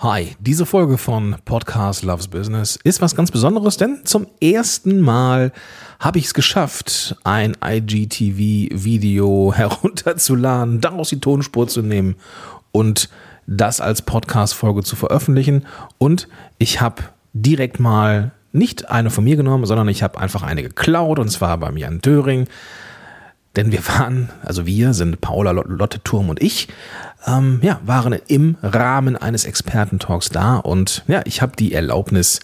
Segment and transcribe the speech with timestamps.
[0.00, 5.52] Hi, diese Folge von Podcast Loves Business ist was ganz Besonderes, denn zum ersten Mal
[5.98, 12.16] habe ich es geschafft, ein IGTV-Video herunterzuladen, daraus die Tonspur zu nehmen
[12.72, 13.08] und
[13.46, 15.64] das als Podcast-Folge zu veröffentlichen.
[15.96, 16.28] Und
[16.58, 17.02] ich habe
[17.32, 21.56] direkt mal nicht eine von mir genommen, sondern ich habe einfach eine geklaut und zwar
[21.56, 22.48] beim Jan Döring.
[23.56, 26.68] Denn wir waren, also wir sind Paula, Lotte Turm und ich,
[27.26, 32.40] ähm, ja, waren im Rahmen eines Expertentalks da und ja, ich habe die Erlaubnis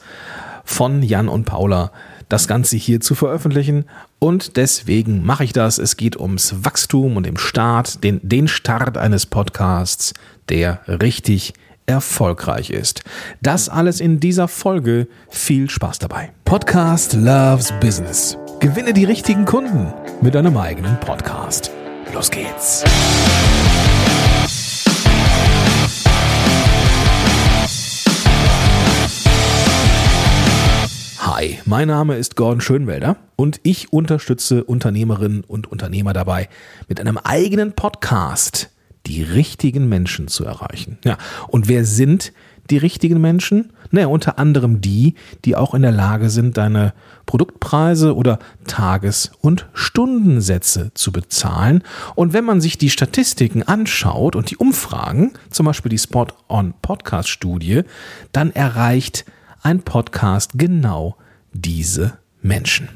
[0.65, 1.93] von Jan und Paula,
[2.29, 3.85] das Ganze hier zu veröffentlichen
[4.19, 5.79] und deswegen mache ich das.
[5.79, 10.15] Es geht ums Wachstum und den Start, den, den Start eines Podcasts,
[10.49, 11.53] der richtig
[11.87, 13.03] erfolgreich ist.
[13.43, 15.09] Das alles in dieser Folge.
[15.29, 16.33] Viel Spaß dabei.
[16.45, 18.39] Podcast Loves Business.
[18.63, 21.73] Gewinne die richtigen Kunden mit deinem eigenen Podcast.
[22.15, 22.85] Los geht's.
[31.19, 36.49] Hi, mein Name ist Gordon Schönwelder und ich unterstütze Unternehmerinnen und Unternehmer dabei,
[36.87, 38.71] mit einem eigenen Podcast
[39.07, 40.99] die richtigen Menschen zu erreichen.
[41.05, 42.33] Ja, und wer sind
[42.71, 43.73] die richtigen Menschen?
[43.91, 46.95] Naja, unter anderem die, die auch in der Lage sind, deine
[47.27, 51.83] Produktpreise oder Tages- und Stundensätze zu bezahlen.
[52.15, 57.83] Und wenn man sich die Statistiken anschaut und die Umfragen, zum Beispiel die Spot-on-Podcast-Studie,
[58.33, 59.25] dann erreicht
[59.63, 61.17] ein Podcast genau
[61.53, 62.89] diese Menschen.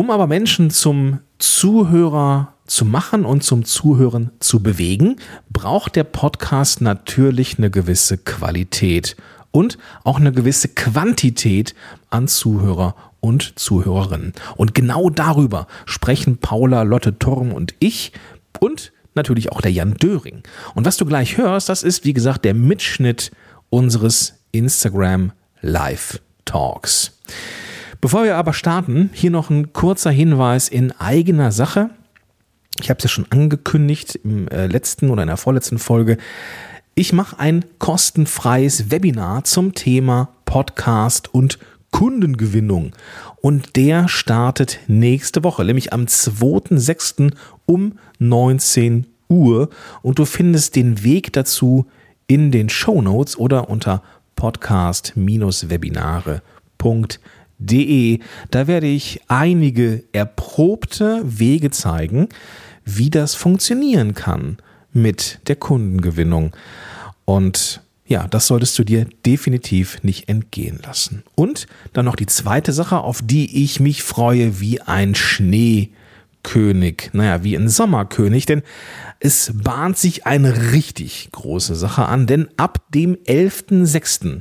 [0.00, 5.16] Um aber Menschen zum Zuhörer zu machen und zum Zuhören zu bewegen,
[5.50, 9.14] braucht der Podcast natürlich eine gewisse Qualität
[9.50, 11.74] und auch eine gewisse Quantität
[12.08, 14.32] an Zuhörer und Zuhörerinnen.
[14.56, 18.12] Und genau darüber sprechen Paula, Lotte Turm und ich
[18.58, 20.42] und natürlich auch der Jan Döring.
[20.74, 23.32] Und was du gleich hörst, das ist, wie gesagt, der Mitschnitt
[23.68, 27.20] unseres Instagram Live Talks.
[28.00, 31.90] Bevor wir aber starten, hier noch ein kurzer Hinweis in eigener Sache.
[32.80, 36.16] Ich habe es ja schon angekündigt im äh, letzten oder in der vorletzten Folge.
[36.94, 41.58] Ich mache ein kostenfreies Webinar zum Thema Podcast und
[41.90, 42.92] Kundengewinnung.
[43.42, 47.34] Und der startet nächste Woche, nämlich am 2.6.
[47.66, 49.68] um 19 Uhr.
[50.00, 51.84] Und du findest den Weg dazu
[52.26, 54.02] in den Show Notes oder unter
[54.36, 56.40] podcast-webinare.de.
[57.60, 62.28] Da werde ich einige erprobte Wege zeigen,
[62.84, 64.56] wie das funktionieren kann
[64.92, 66.56] mit der Kundengewinnung.
[67.24, 71.22] Und ja, das solltest du dir definitiv nicht entgehen lassen.
[71.36, 77.10] Und dann noch die zweite Sache, auf die ich mich freue wie ein Schneekönig.
[77.12, 78.62] Naja, wie ein Sommerkönig, denn
[79.20, 84.40] es bahnt sich eine richtig große Sache an, denn ab dem 11.06.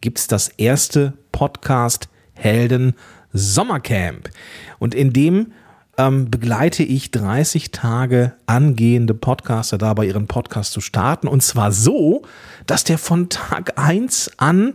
[0.00, 2.94] gibt es das erste Podcast Helden
[3.32, 4.30] Sommercamp.
[4.78, 5.52] Und in dem
[5.98, 11.28] ähm, begleite ich 30 Tage angehende Podcaster dabei, ihren Podcast zu starten.
[11.28, 12.22] Und zwar so,
[12.66, 14.74] dass der von Tag 1 an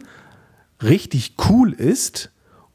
[0.81, 2.31] richtig cool ist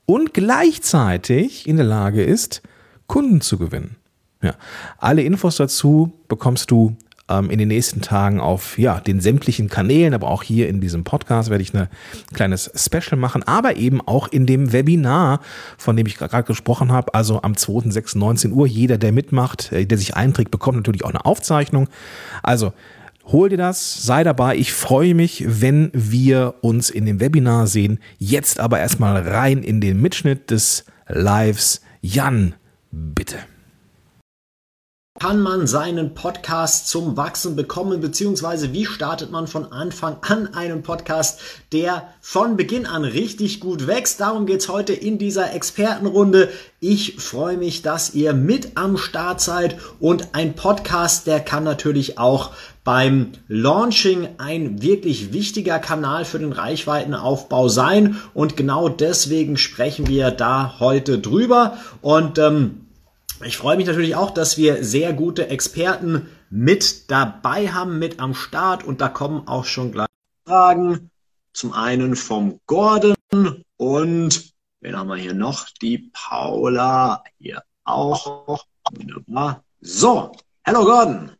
[0.06, 2.62] und gleichzeitig in der Lage ist,
[3.06, 3.96] Kunden zu gewinnen.
[4.42, 4.54] Ja.
[4.98, 6.96] Alle Infos dazu bekommst du
[7.28, 11.50] in den nächsten Tagen auf ja, den sämtlichen Kanälen, aber auch hier in diesem Podcast
[11.50, 11.88] werde ich ein
[12.34, 15.40] kleines Special machen, aber eben auch in dem Webinar,
[15.78, 18.66] von dem ich gerade gesprochen habe, also am 2.6.19 Uhr.
[18.66, 21.88] Jeder, der mitmacht, äh, der sich einträgt, bekommt natürlich auch eine Aufzeichnung.
[22.42, 22.72] Also
[23.26, 24.56] Hol dir das, sei dabei.
[24.56, 28.00] Ich freue mich, wenn wir uns in dem Webinar sehen.
[28.18, 31.82] Jetzt aber erstmal rein in den Mitschnitt des Lives.
[32.00, 32.54] Jan,
[32.90, 33.36] bitte
[35.20, 40.82] kann man seinen Podcast zum Wachsen bekommen, beziehungsweise wie startet man von Anfang an einen
[40.82, 41.38] Podcast,
[41.70, 44.20] der von Beginn an richtig gut wächst.
[44.20, 46.48] Darum geht's heute in dieser Expertenrunde.
[46.80, 52.18] Ich freue mich, dass ihr mit am Start seid und ein Podcast, der kann natürlich
[52.18, 52.50] auch
[52.82, 60.32] beim Launching ein wirklich wichtiger Kanal für den Reichweitenaufbau sein und genau deswegen sprechen wir
[60.32, 62.81] da heute drüber und ähm,
[63.44, 68.34] ich freue mich natürlich auch, dass wir sehr gute Experten mit dabei haben, mit am
[68.34, 68.84] Start.
[68.84, 70.08] Und da kommen auch schon gleich
[70.46, 71.10] Fragen.
[71.52, 73.14] Zum einen vom Gordon
[73.76, 75.68] und wen haben wir hier noch?
[75.82, 78.64] Die Paula hier auch.
[78.90, 79.62] Wunderbar.
[79.80, 81.32] So, hello Gordon.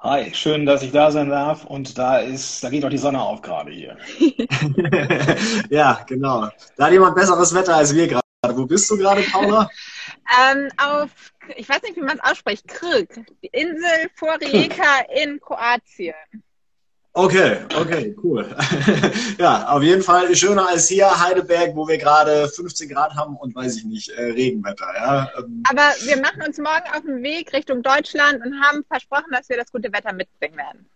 [0.00, 1.64] Hi, schön, dass ich da sein darf.
[1.64, 3.96] Und da ist, da geht doch die Sonne auf gerade hier.
[5.70, 6.48] ja, genau.
[6.76, 8.20] Da hat jemand besseres Wetter als wir gerade.
[8.42, 9.70] Wo bist du gerade, Paula?
[10.30, 11.10] Ähm, auf,
[11.56, 16.14] ich weiß nicht, wie man es ausspricht, Krk, die Insel vor Rijeka in Kroatien.
[17.12, 18.46] Okay, okay, cool.
[19.38, 23.52] ja, auf jeden Fall schöner als hier Heidelberg, wo wir gerade 15 Grad haben und
[23.56, 24.86] weiß ich nicht, äh, Regenwetter.
[24.94, 25.28] Ja?
[25.36, 29.48] Ähm, Aber wir machen uns morgen auf den Weg Richtung Deutschland und haben versprochen, dass
[29.48, 30.88] wir das gute Wetter mitbringen werden.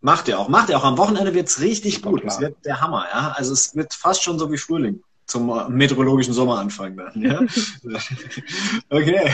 [0.00, 0.84] Macht ihr auch, macht ihr auch.
[0.84, 2.22] Am Wochenende wird's richtig gut.
[2.24, 3.34] Es wird der Hammer, ja.
[3.36, 7.22] Also es wird fast schon so wie Frühling zum meteorologischen Sommeranfang dann.
[7.22, 7.40] Ja?
[8.90, 9.30] okay,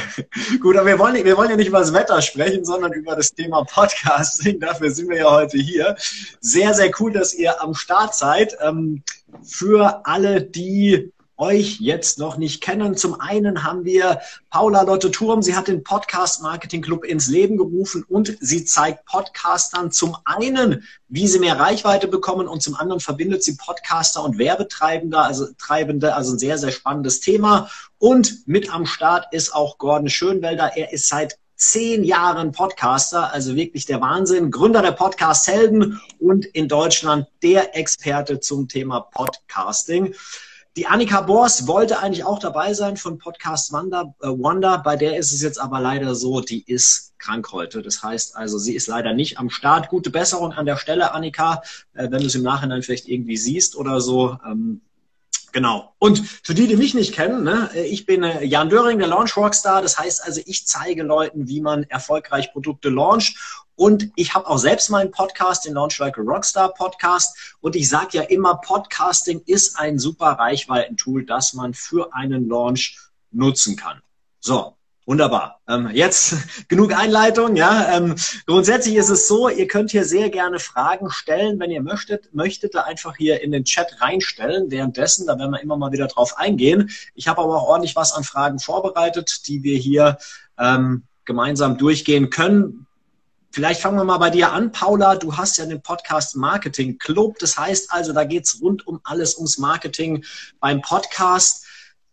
[0.61, 3.33] gut, aber wir wollen, wir wollen ja nicht über das Wetter sprechen, sondern über das
[3.33, 4.61] Thema Podcasting.
[4.61, 5.97] Dafür sind wir ja heute hier.
[6.41, 8.57] Sehr, sehr cool, dass ihr am Start seid.
[8.63, 9.03] Ähm,
[9.43, 12.97] für alle, die euch jetzt noch nicht kennen.
[12.97, 15.43] Zum einen haben wir Paula Lotte Turm.
[15.43, 20.85] Sie hat den Podcast Marketing Club ins Leben gerufen und sie zeigt Podcastern zum einen,
[21.09, 26.15] wie sie mehr Reichweite bekommen und zum anderen verbindet sie Podcaster und Werbetreibende, also Treibende,
[26.15, 27.71] also ein sehr, sehr spannendes Thema.
[27.99, 30.77] Und mit am Start ist auch Gordon Schönwelder.
[30.77, 34.51] Er ist seit zehn Jahren Podcaster, also wirklich der Wahnsinn.
[34.51, 40.15] Gründer der Podcast Helden und in Deutschland der Experte zum Thema Podcasting.
[40.77, 44.77] Die Annika Bors wollte eigentlich auch dabei sein von Podcast Wanda, äh, Wanda.
[44.77, 47.81] Bei der ist es jetzt aber leider so, die ist krank heute.
[47.81, 49.89] Das heißt also, sie ist leider nicht am Start.
[49.89, 51.63] Gute Besserung an der Stelle, Annika,
[51.95, 54.37] äh, wenn du es im Nachhinein vielleicht irgendwie siehst oder so.
[54.47, 54.83] Ähm,
[55.57, 55.95] Genau.
[55.99, 59.39] Und für die, die mich nicht kennen, ne, ich bin äh, Jan Döring, der Launch
[59.39, 59.81] Rockstar.
[59.81, 63.65] Das heißt also, ich zeige Leuten, wie man erfolgreich Produkte launcht.
[63.75, 67.57] Und ich habe auch selbst meinen Podcast, den Launch Like a Rockstar Podcast.
[67.61, 72.99] Und ich sage ja immer, Podcasting ist ein super Reichweitentool, das man für einen Launch
[73.31, 74.03] nutzen kann.
[74.41, 74.76] So,
[75.07, 75.61] Wunderbar.
[75.69, 76.35] Ähm, jetzt
[76.69, 77.55] genug Einleitung.
[77.55, 81.81] Ja, ähm, grundsätzlich ist es so, ihr könnt hier sehr gerne Fragen stellen, wenn ihr
[81.81, 82.35] möchtet.
[82.35, 84.69] Möchtet da einfach hier in den Chat reinstellen.
[84.69, 86.91] Währenddessen, da werden wir immer mal wieder drauf eingehen.
[87.15, 90.19] Ich habe aber auch ordentlich was an Fragen vorbereitet, die wir hier
[90.59, 92.87] ähm, gemeinsam durchgehen können.
[93.53, 95.15] Vielleicht fangen wir mal bei dir an, Paula.
[95.17, 97.39] Du hast ja den Podcast Marketing Club.
[97.39, 100.25] Das heißt also, da geht's rund um alles ums Marketing
[100.59, 101.66] beim Podcast.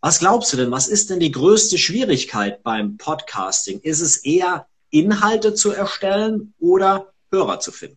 [0.04, 3.80] Was glaubst du denn, was ist denn die größte Schwierigkeit beim Podcasting?
[3.80, 7.96] Ist es eher Inhalte zu erstellen oder Hörer zu finden?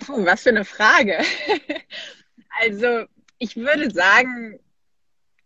[0.00, 1.18] Puh, was für eine Frage.
[2.60, 3.06] also
[3.38, 4.60] ich würde sagen,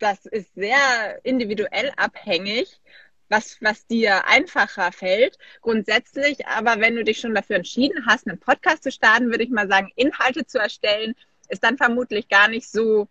[0.00, 2.80] das ist sehr individuell abhängig,
[3.28, 5.38] was, was dir einfacher fällt.
[5.60, 9.50] Grundsätzlich, aber wenn du dich schon dafür entschieden hast, einen Podcast zu starten, würde ich
[9.50, 11.14] mal sagen, Inhalte zu erstellen,
[11.48, 13.06] ist dann vermutlich gar nicht so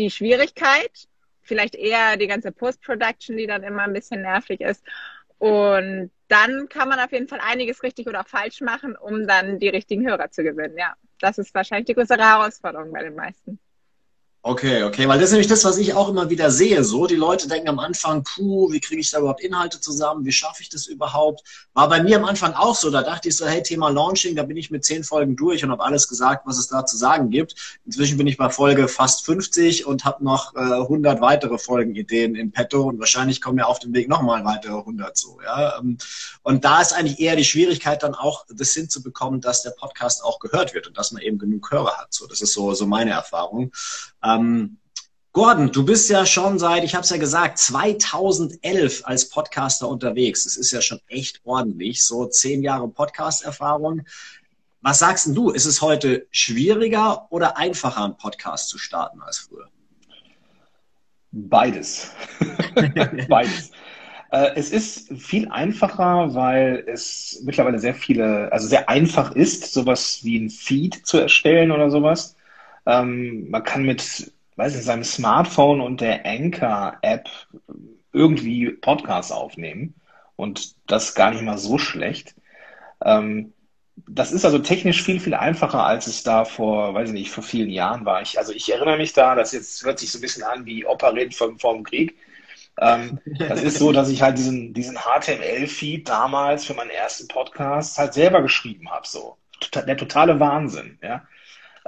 [0.00, 1.08] die Schwierigkeit,
[1.42, 4.82] vielleicht eher die ganze Post-Production, die dann immer ein bisschen nervig ist.
[5.38, 9.68] Und dann kann man auf jeden Fall einiges richtig oder falsch machen, um dann die
[9.68, 10.76] richtigen Hörer zu gewinnen.
[10.78, 13.58] Ja, das ist wahrscheinlich die größere Herausforderung bei den meisten.
[14.42, 16.82] Okay, okay, weil das ist nämlich das, was ich auch immer wieder sehe.
[16.82, 20.24] So, die Leute denken am Anfang, puh, wie kriege ich da überhaupt Inhalte zusammen?
[20.24, 21.42] Wie schaffe ich das überhaupt?
[21.74, 22.88] War bei mir am Anfang auch so.
[22.88, 25.70] Da dachte ich so, hey, Thema Launching, da bin ich mit zehn Folgen durch und
[25.70, 27.78] habe alles gesagt, was es da zu sagen gibt.
[27.84, 32.50] Inzwischen bin ich bei Folge fast 50 und habe noch äh, 100 weitere Folgenideen in
[32.50, 35.38] petto und wahrscheinlich kommen ja auf dem Weg nochmal weitere 100 so.
[35.44, 35.78] Ja?
[35.78, 35.98] Ähm,
[36.42, 40.38] und da ist eigentlich eher die Schwierigkeit dann auch, das hinzubekommen, dass der Podcast auch
[40.38, 42.14] gehört wird und dass man eben genug Hörer hat.
[42.14, 43.70] So, das ist so, so meine Erfahrung.
[44.36, 44.78] Ähm,
[45.32, 50.42] Gordon, du bist ja schon seit, ich habe es ja gesagt, 2011 als Podcaster unterwegs.
[50.42, 54.02] Das ist ja schon echt ordentlich, so zehn Jahre Podcast-Erfahrung.
[54.80, 55.50] Was sagst denn du?
[55.50, 59.68] Ist es heute schwieriger oder einfacher, einen Podcast zu starten als früher?
[61.30, 62.10] Beides.
[63.28, 63.70] Beides.
[64.32, 70.20] Äh, es ist viel einfacher, weil es mittlerweile sehr viele, also sehr einfach ist, sowas
[70.24, 72.34] wie ein Feed zu erstellen oder sowas.
[72.86, 77.28] Ähm, man kann mit, weiß nicht, seinem Smartphone und der Anchor-App
[78.12, 79.94] irgendwie Podcasts aufnehmen
[80.36, 82.34] und das gar nicht mal so schlecht.
[83.04, 83.52] Ähm,
[84.08, 87.44] das ist also technisch viel, viel einfacher, als es da vor, weiß ich nicht, vor
[87.44, 88.22] vielen Jahren war.
[88.22, 90.86] Ich, also ich erinnere mich da, das jetzt hört sich so ein bisschen an wie
[90.86, 92.16] Operett vom, vom Krieg.
[92.78, 97.98] Ähm, das ist so, dass ich halt diesen, diesen HTML-Feed damals für meinen ersten Podcast
[97.98, 99.06] halt selber geschrieben habe.
[99.06, 99.36] So.
[99.74, 101.22] Der totale Wahnsinn, ja.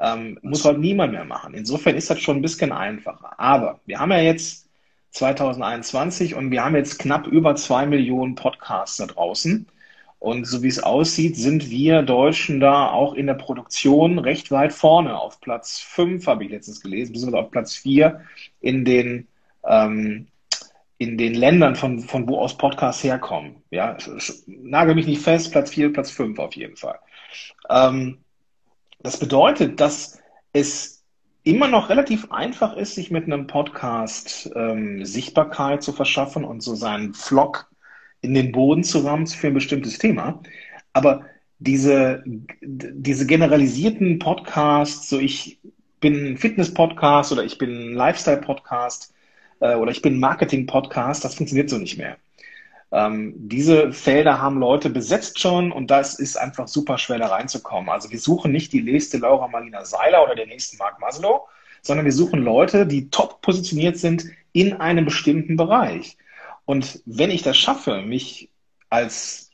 [0.03, 1.55] Ähm, muss heute niemand mehr machen.
[1.55, 3.39] Insofern ist das schon ein bisschen einfacher.
[3.39, 4.69] Aber wir haben ja jetzt
[5.13, 9.67] 2021 und wir haben jetzt knapp über zwei Millionen Podcasts da draußen.
[10.19, 14.73] Und so wie es aussieht, sind wir Deutschen da auch in der Produktion recht weit
[14.73, 15.19] vorne.
[15.19, 18.21] Auf Platz 5 habe ich letztens gelesen, beziehungsweise auf Platz 4
[18.61, 19.29] in den,
[19.65, 20.29] ähm,
[20.99, 23.63] in den Ländern, von, von wo aus Podcasts herkommen.
[23.71, 23.97] Ja,
[24.47, 26.99] nagel mich nicht fest, Platz 4, Platz 5 auf jeden Fall.
[27.69, 28.19] Ähm,
[29.03, 30.21] das bedeutet, dass
[30.53, 31.05] es
[31.45, 36.75] immer noch relativ einfach ist, sich mit einem Podcast ähm, Sichtbarkeit zu verschaffen und so
[36.75, 37.69] seinen Vlog
[38.21, 40.41] in den Boden zu rammen für ein bestimmtes Thema.
[40.93, 41.25] Aber
[41.59, 42.23] diese,
[42.61, 45.59] diese generalisierten Podcasts, so ich
[46.01, 49.13] bin Fitness-Podcast oder ich bin Lifestyle-Podcast
[49.61, 52.17] äh, oder ich bin Marketing-Podcast, das funktioniert so nicht mehr.
[52.93, 57.89] Ähm, diese Felder haben Leute besetzt schon und das ist einfach super schwer da reinzukommen.
[57.89, 61.49] Also wir suchen nicht die nächste Laura Marlina Seiler oder den nächsten Mark Maslow,
[61.81, 66.19] sondern wir suchen Leute, die top positioniert sind in einem bestimmten Bereich.
[66.67, 68.51] Und wenn ich das schaffe, mich
[68.91, 69.51] als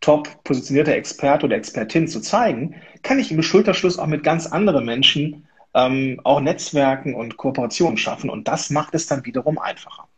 [0.00, 4.84] top positionierter Experte oder Expertin zu zeigen, kann ich im Schulterschluss auch mit ganz anderen
[4.84, 8.28] Menschen ähm, auch Netzwerken und Kooperationen schaffen.
[8.28, 10.08] Und das macht es dann wiederum einfacher.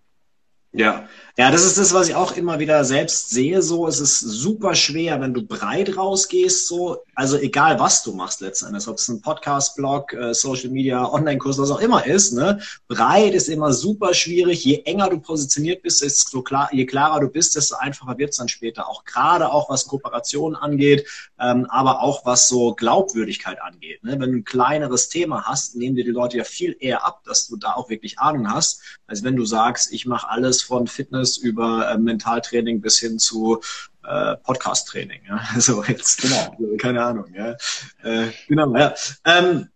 [0.76, 3.60] Ja, ja, das ist das, was ich auch immer wieder selbst sehe.
[3.60, 6.68] So, es ist super schwer, wenn du breit rausgehst.
[6.68, 10.70] So, also egal was du machst letzten Endes, ob es ein Podcast, Blog, äh, Social
[10.70, 12.34] Media, Online-Kurs, was auch immer ist.
[12.34, 14.64] Ne, breit ist immer super schwierig.
[14.64, 16.68] Je enger du positioniert bist, ist so klar.
[16.72, 18.88] Je klarer du bist, desto einfacher wird es dann später.
[18.88, 21.04] Auch gerade auch was Kooperation angeht,
[21.40, 24.04] ähm, aber auch was so Glaubwürdigkeit angeht.
[24.04, 24.12] Ne?
[24.20, 27.48] Wenn du ein kleineres Thema hast, nehmen dir die Leute ja viel eher ab, dass
[27.48, 31.36] du da auch wirklich Ahnung hast, als wenn du sagst, ich mache alles von Fitness
[31.36, 33.60] über äh, Mentaltraining bis hin zu
[34.04, 35.20] äh, Podcast-Training.
[35.28, 35.40] Ja?
[35.60, 36.56] So jetzt, genau.
[36.78, 37.26] keine Ahnung.
[37.34, 37.56] Ja?
[38.02, 38.94] Äh, genau, ja.
[39.24, 39.68] Ähm,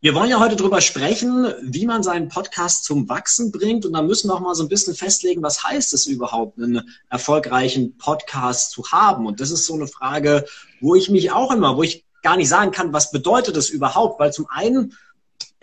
[0.00, 3.86] wir wollen ja heute darüber sprechen, wie man seinen Podcast zum Wachsen bringt.
[3.86, 6.88] Und da müssen wir auch mal so ein bisschen festlegen, was heißt es überhaupt, einen
[7.08, 9.26] erfolgreichen Podcast zu haben.
[9.26, 10.44] Und das ist so eine Frage,
[10.80, 14.20] wo ich mich auch immer, wo ich gar nicht sagen kann, was bedeutet das überhaupt?
[14.20, 14.92] Weil zum einen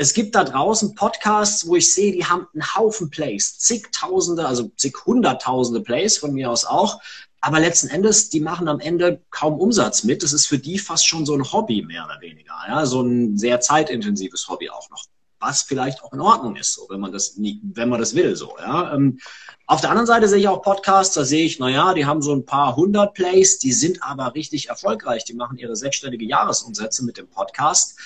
[0.04, 4.70] es gibt da draußen Podcasts, wo ich sehe, die haben einen Haufen Plays, zigtausende, also
[4.76, 7.02] zig hunderttausende Plays von mir aus auch.
[7.40, 10.22] Aber letzten Endes, die machen am Ende kaum Umsatz mit.
[10.22, 12.54] Das ist für die fast schon so ein Hobby, mehr oder weniger.
[12.68, 15.06] Ja, so ein sehr zeitintensives Hobby auch noch.
[15.40, 18.36] Was vielleicht auch in Ordnung ist, so, wenn man das nie, wenn man das will,
[18.36, 18.94] so, ja.
[18.94, 19.20] Ähm,
[19.68, 22.34] auf der anderen Seite sehe ich auch Podcasts, da sehe ich, naja, die haben so
[22.34, 25.24] ein paar hundert Plays, die sind aber richtig erfolgreich.
[25.24, 27.98] Die machen ihre sechsstellige Jahresumsätze mit dem Podcast.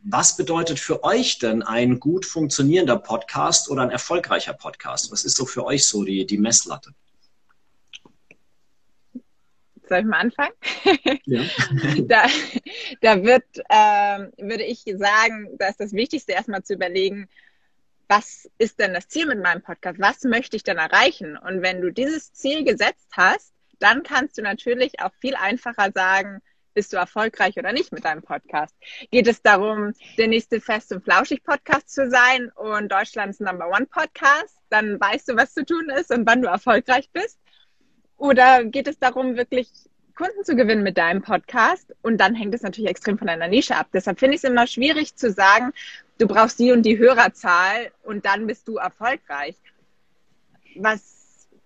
[0.00, 5.10] Was bedeutet für euch denn ein gut funktionierender Podcast oder ein erfolgreicher Podcast?
[5.10, 6.92] Was ist so für euch so die, die Messlatte?
[9.88, 10.52] Soll ich mal anfangen?
[11.24, 11.42] Ja.
[12.02, 12.26] da,
[13.00, 17.28] da wird, ähm, würde ich sagen, da ist das Wichtigste erstmal zu überlegen,
[18.08, 19.98] was ist denn das Ziel mit meinem Podcast?
[20.00, 21.36] Was möchte ich denn erreichen?
[21.36, 26.40] Und wenn du dieses Ziel gesetzt hast, dann kannst du natürlich auch viel einfacher sagen,
[26.78, 28.72] bist du erfolgreich oder nicht mit deinem Podcast?
[29.10, 34.56] Geht es darum, der nächste Fest- und Flauschig-Podcast zu sein und Deutschlands Number One-Podcast?
[34.70, 37.36] Dann weißt du, was zu tun ist und wann du erfolgreich bist.
[38.16, 39.68] Oder geht es darum, wirklich
[40.14, 41.92] Kunden zu gewinnen mit deinem Podcast?
[42.02, 43.88] Und dann hängt es natürlich extrem von deiner Nische ab.
[43.92, 45.72] Deshalb finde ich es immer schwierig zu sagen,
[46.18, 49.56] du brauchst die und die Hörerzahl und dann bist du erfolgreich.
[50.76, 51.17] Was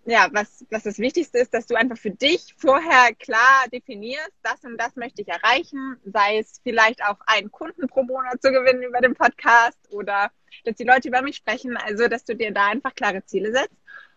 [0.05, 4.65] ja, was, was das Wichtigste ist, dass du einfach für dich vorher klar definierst, das
[4.65, 8.83] und das möchte ich erreichen, sei es vielleicht auch einen Kunden pro Monat zu gewinnen
[8.83, 10.31] über den Podcast oder
[10.65, 13.77] dass die Leute über mich sprechen, also dass du dir da einfach klare Ziele setzt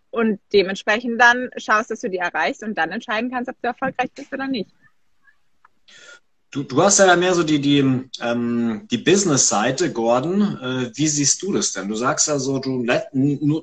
[0.09, 4.11] und dementsprechend dann schaust, dass du die erreichst und dann entscheiden kannst, ob du erfolgreich
[4.13, 4.71] bist oder nicht.
[6.55, 7.79] Du, du hast ja mehr so die, die,
[8.21, 10.57] ähm, die Business-Seite, Gordon.
[10.61, 11.89] Äh, wie siehst du das denn?
[11.89, 12.85] Du sagst ja so, du,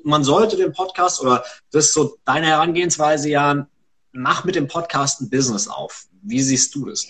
[0.03, 3.65] man sollte den Podcast oder das ist so deine Herangehensweise ja,
[4.11, 6.05] mach mit dem Podcast ein Business auf.
[6.21, 7.07] Wie siehst du das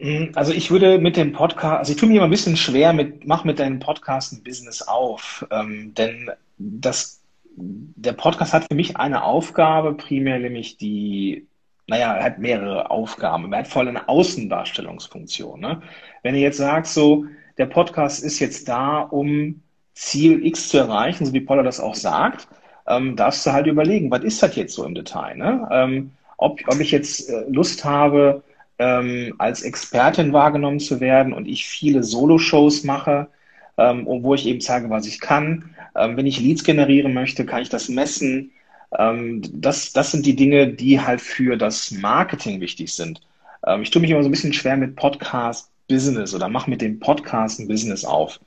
[0.00, 0.32] dann?
[0.34, 3.28] Also ich würde mit dem Podcast, also ich tue mir immer ein bisschen schwer mit,
[3.28, 7.20] mach mit deinem Podcast ein Business auf, ähm, denn das,
[7.54, 11.46] der Podcast hat für mich eine Aufgabe primär, nämlich die
[11.88, 13.52] naja, er hat mehrere Aufgaben.
[13.52, 15.58] Er hat voll eine Außendarstellungsfunktion.
[15.58, 15.82] Ne?
[16.22, 17.24] Wenn du jetzt sagst, so,
[17.56, 19.62] der Podcast ist jetzt da, um
[19.94, 22.46] Ziel X zu erreichen, so wie Paula das auch sagt,
[22.86, 25.36] ähm, darfst du halt überlegen, was ist das jetzt so im Detail?
[25.36, 25.68] Ne?
[25.72, 28.42] Ähm, ob, ob ich jetzt äh, Lust habe,
[28.78, 33.28] ähm, als Expertin wahrgenommen zu werden und ich viele Solo-Shows mache,
[33.76, 35.74] ähm, wo ich eben zeige, was ich kann.
[35.96, 38.52] Ähm, wenn ich Leads generieren möchte, kann ich das messen.
[38.96, 43.20] Ähm, das, das sind die Dinge, die halt für das Marketing wichtig sind.
[43.66, 47.00] Ähm, ich tue mich immer so ein bisschen schwer mit Podcast-Business oder mache mit dem
[47.00, 48.40] Podcast ein Business auf.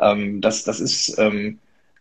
[0.00, 1.16] Ähm, das, das ist,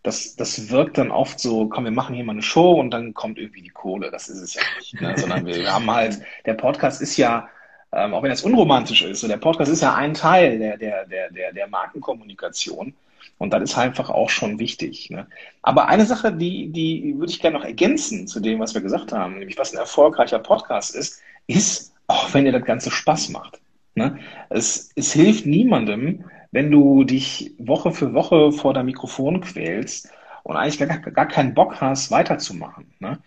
[0.01, 3.13] das, das wirkt dann oft so, komm, wir machen hier mal eine Show und dann
[3.13, 4.11] kommt irgendwie die Kohle.
[4.11, 4.99] Das ist es ja nicht.
[4.99, 5.13] Ne?
[5.17, 7.47] Sondern wir haben halt, der Podcast ist ja,
[7.91, 11.29] auch wenn das unromantisch ist, so der Podcast ist ja ein Teil der, der, der,
[11.31, 12.95] der, der Markenkommunikation.
[13.43, 15.09] Und das ist einfach auch schon wichtig.
[15.09, 15.27] Ne?
[15.63, 19.11] Aber eine Sache, die, die würde ich gerne noch ergänzen zu dem, was wir gesagt
[19.11, 23.59] haben, nämlich was ein erfolgreicher Podcast ist, ist, auch wenn dir das Ganze Spaß macht.
[23.95, 24.17] Ne?
[24.49, 30.07] Es, es hilft niemandem, wenn du dich Woche für Woche vor deinem Mikrofon quälst
[30.43, 32.93] und eigentlich gar, gar keinen Bock hast, weiterzumachen.
[32.99, 33.19] Ne?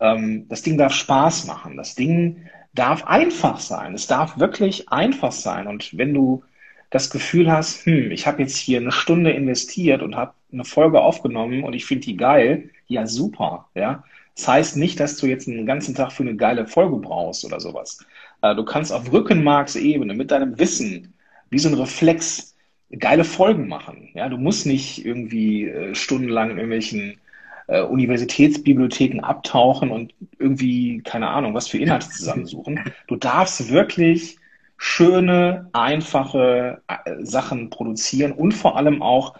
[0.00, 1.76] Ähm, das Ding darf Spaß machen.
[1.76, 3.94] Das Ding darf einfach sein.
[3.94, 5.68] Es darf wirklich einfach sein.
[5.68, 6.42] Und wenn du
[6.90, 11.00] das Gefühl hast, hm, ich habe jetzt hier eine Stunde investiert und habe eine Folge
[11.00, 14.04] aufgenommen und ich finde die geil, ja super, ja.
[14.36, 17.60] Das heißt nicht, dass du jetzt einen ganzen Tag für eine geile Folge brauchst oder
[17.60, 18.04] sowas.
[18.42, 21.14] Äh, du kannst auf Rückenmarksebene mit deinem Wissen,
[21.50, 22.56] wie so ein Reflex,
[22.98, 24.10] geile Folgen machen.
[24.14, 27.20] Ja, du musst nicht irgendwie äh, stundenlang in irgendwelchen
[27.68, 32.80] äh, Universitätsbibliotheken abtauchen und irgendwie, keine Ahnung, was für Inhalte zusammensuchen.
[33.06, 34.39] Du darfst wirklich
[34.82, 39.34] schöne, einfache äh, Sachen produzieren und vor allem auch,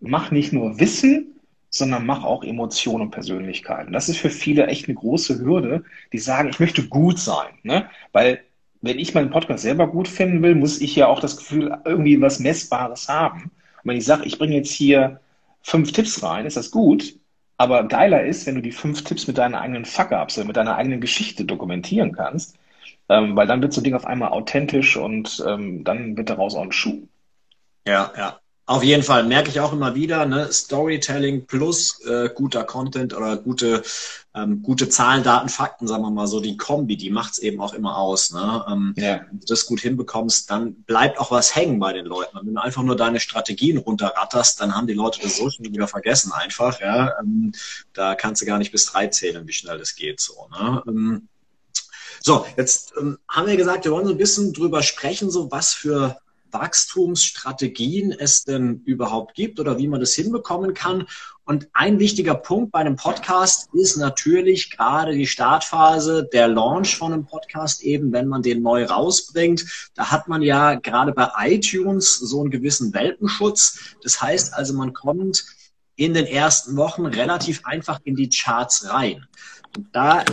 [0.00, 3.92] mach nicht nur Wissen, sondern mach auch Emotionen und Persönlichkeiten.
[3.92, 7.48] Das ist für viele echt eine große Hürde, die sagen, ich möchte gut sein.
[7.64, 7.90] Ne?
[8.12, 8.40] Weil
[8.80, 12.18] wenn ich meinen Podcast selber gut finden will, muss ich ja auch das Gefühl, irgendwie
[12.22, 13.42] was Messbares haben.
[13.42, 15.20] Und wenn ich sage, ich bringe jetzt hier
[15.60, 17.14] fünf Tipps rein, ist das gut.
[17.58, 21.02] Aber geiler ist, wenn du die fünf Tipps mit deinen eigenen Fuck-Ups, mit deiner eigenen
[21.02, 22.57] Geschichte dokumentieren kannst,
[23.08, 26.54] ähm, weil dann wird so ein Ding auf einmal authentisch und ähm, dann wird daraus
[26.54, 27.08] auch ein Schuh.
[27.86, 28.40] Ja, ja.
[28.68, 33.38] Auf jeden Fall merke ich auch immer wieder, ne, Storytelling plus äh, guter Content oder
[33.38, 33.82] gute,
[34.34, 37.72] ähm, gute Zahlen, Daten, Fakten, sagen wir mal so, die Kombi, die macht's eben auch
[37.72, 38.30] immer aus.
[38.30, 38.66] Ne?
[38.68, 39.22] Ähm, ja.
[39.26, 42.36] Wenn du das gut hinbekommst, dann bleibt auch was hängen bei den Leuten.
[42.36, 45.72] Und wenn du einfach nur deine Strategien runterratterst, dann haben die Leute das so schnell
[45.72, 46.78] wieder vergessen einfach.
[46.78, 47.18] Ja?
[47.20, 47.52] Ähm,
[47.94, 50.20] da kannst du gar nicht bis drei zählen, wie schnell das geht.
[50.20, 50.82] So, ne?
[50.86, 51.28] Ähm,
[52.20, 55.72] so, jetzt ähm, haben wir gesagt, wir wollen so ein bisschen drüber sprechen, so was
[55.72, 56.18] für
[56.50, 61.06] Wachstumsstrategien es denn überhaupt gibt oder wie man das hinbekommen kann.
[61.44, 67.12] Und ein wichtiger Punkt bei einem Podcast ist natürlich gerade die Startphase, der Launch von
[67.12, 69.90] einem Podcast eben, wenn man den neu rausbringt.
[69.94, 73.96] Da hat man ja gerade bei iTunes so einen gewissen Welpenschutz.
[74.02, 75.44] Das heißt also, man kommt
[75.96, 79.26] in den ersten Wochen relativ einfach in die Charts rein.
[79.76, 80.24] Und da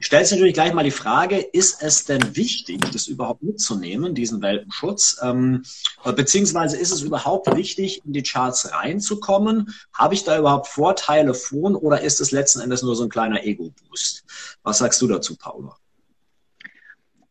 [0.00, 4.42] stellt sich natürlich gleich mal die Frage, ist es denn wichtig, das überhaupt mitzunehmen, diesen
[4.42, 5.18] Welpenschutz?
[5.22, 5.64] Ähm,
[6.04, 9.74] beziehungsweise ist es überhaupt wichtig, in die Charts reinzukommen?
[9.92, 13.44] Habe ich da überhaupt Vorteile von oder ist es letzten Endes nur so ein kleiner
[13.44, 14.24] Ego-Boost?
[14.62, 15.76] Was sagst du dazu, Paula?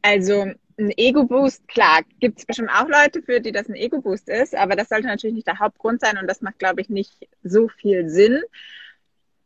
[0.01, 0.45] Also
[0.77, 4.75] ein Ego-Boost, klar, gibt es bestimmt auch Leute, für die das ein Ego-Boost ist, aber
[4.75, 8.09] das sollte natürlich nicht der Hauptgrund sein und das macht, glaube ich, nicht so viel
[8.09, 8.41] Sinn.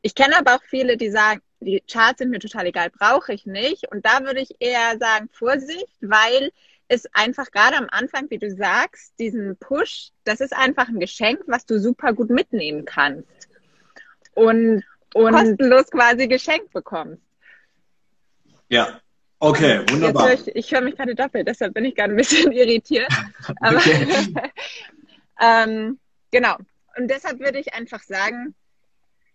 [0.02, 3.46] Ich kenne aber auch viele, die sagen, die Charts sind mir total egal, brauche ich
[3.46, 3.92] nicht.
[3.92, 6.52] Und da würde ich eher sagen, Vorsicht, weil
[6.88, 11.42] es einfach gerade am Anfang, wie du sagst, diesen Push, das ist einfach ein Geschenk,
[11.48, 13.48] was du super gut mitnehmen kannst.
[14.34, 17.22] Und, und kostenlos quasi geschenkt bekommst.
[18.70, 19.00] Ja,
[19.40, 20.28] okay, wunderbar.
[20.28, 23.12] Hör ich, ich höre mich gerade doppelt, deshalb bin ich gerade ein bisschen irritiert.
[23.60, 23.82] Aber,
[25.42, 26.00] ähm,
[26.32, 26.58] genau.
[26.98, 28.56] Und deshalb würde ich einfach sagen,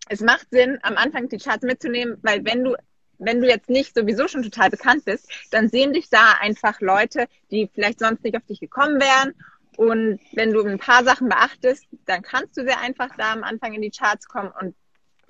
[0.08, 2.76] es macht Sinn, am Anfang die Charts mitzunehmen, weil wenn du
[3.18, 7.26] wenn du jetzt nicht sowieso schon total bekannt bist, dann sehen dich da einfach Leute,
[7.50, 9.34] die vielleicht sonst nicht auf dich gekommen wären.
[9.76, 13.72] Und wenn du ein paar Sachen beachtest, dann kannst du sehr einfach da am Anfang
[13.72, 14.52] in die Charts kommen.
[14.60, 14.74] Und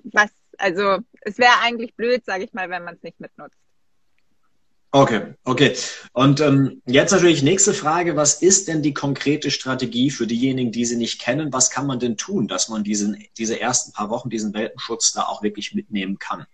[0.03, 3.57] was, also es wäre eigentlich blöd, sage ich mal, wenn man es nicht mitnutzt.
[4.95, 5.75] Okay, okay.
[6.13, 10.85] Und ähm, jetzt natürlich nächste Frage, was ist denn die konkrete Strategie für diejenigen, die
[10.85, 11.51] sie nicht kennen?
[11.51, 15.23] Was kann man denn tun, dass man diesen, diese ersten paar Wochen, diesen Weltenschutz da
[15.23, 16.45] auch wirklich mitnehmen kann?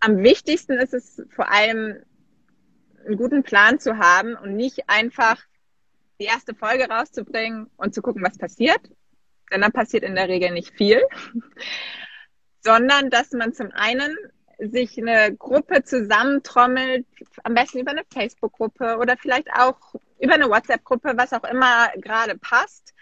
[0.00, 2.02] Am wichtigsten ist es vor allem,
[3.06, 5.38] einen guten Plan zu haben und nicht einfach
[6.20, 8.82] die erste Folge rauszubringen und zu gucken, was passiert.
[9.50, 11.00] Denn dann passiert in der Regel nicht viel,
[12.60, 14.14] sondern dass man zum einen
[14.58, 17.06] sich eine Gruppe zusammentrommelt,
[17.44, 22.38] am besten über eine Facebook-Gruppe oder vielleicht auch über eine WhatsApp-Gruppe, was auch immer gerade
[22.38, 22.94] passt,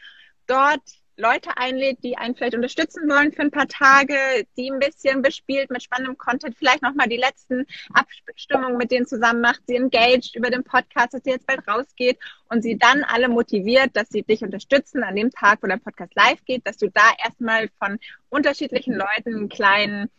[0.46, 0.82] dort
[1.20, 4.16] Leute einlädt, die einen vielleicht unterstützen wollen für ein paar Tage,
[4.56, 9.40] die ein bisschen bespielt mit spannendem Content, vielleicht nochmal die letzten Abstimmungen mit denen zusammen
[9.40, 13.28] macht, sie engaged über den Podcast, dass sie jetzt bald rausgeht und sie dann alle
[13.28, 16.88] motiviert, dass sie dich unterstützen an dem Tag, wo der Podcast live geht, dass du
[16.88, 17.98] da erstmal von
[18.30, 20.10] unterschiedlichen Leuten einen kleinen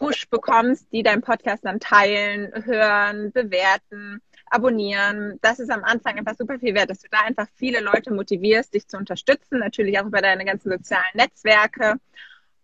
[0.00, 5.38] Push bekommst, die deinen Podcast dann teilen, hören, bewerten, abonnieren.
[5.42, 8.72] Das ist am Anfang einfach super viel wert, dass du da einfach viele Leute motivierst,
[8.72, 11.96] dich zu unterstützen, natürlich auch über deine ganzen sozialen Netzwerke.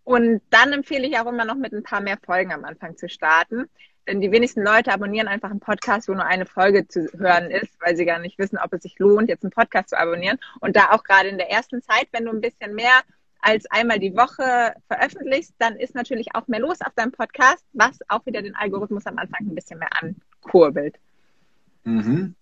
[0.03, 3.07] Und dann empfehle ich auch immer noch mit ein paar mehr Folgen am Anfang zu
[3.07, 3.69] starten.
[4.07, 7.79] Denn die wenigsten Leute abonnieren einfach einen Podcast, wo nur eine Folge zu hören ist,
[7.81, 10.39] weil sie gar nicht wissen, ob es sich lohnt, jetzt einen Podcast zu abonnieren.
[10.59, 13.01] Und da auch gerade in der ersten Zeit, wenn du ein bisschen mehr
[13.41, 17.99] als einmal die Woche veröffentlichst, dann ist natürlich auch mehr los auf deinem Podcast, was
[18.07, 20.95] auch wieder den Algorithmus am Anfang ein bisschen mehr ankurbelt.
[21.83, 22.35] Mhm.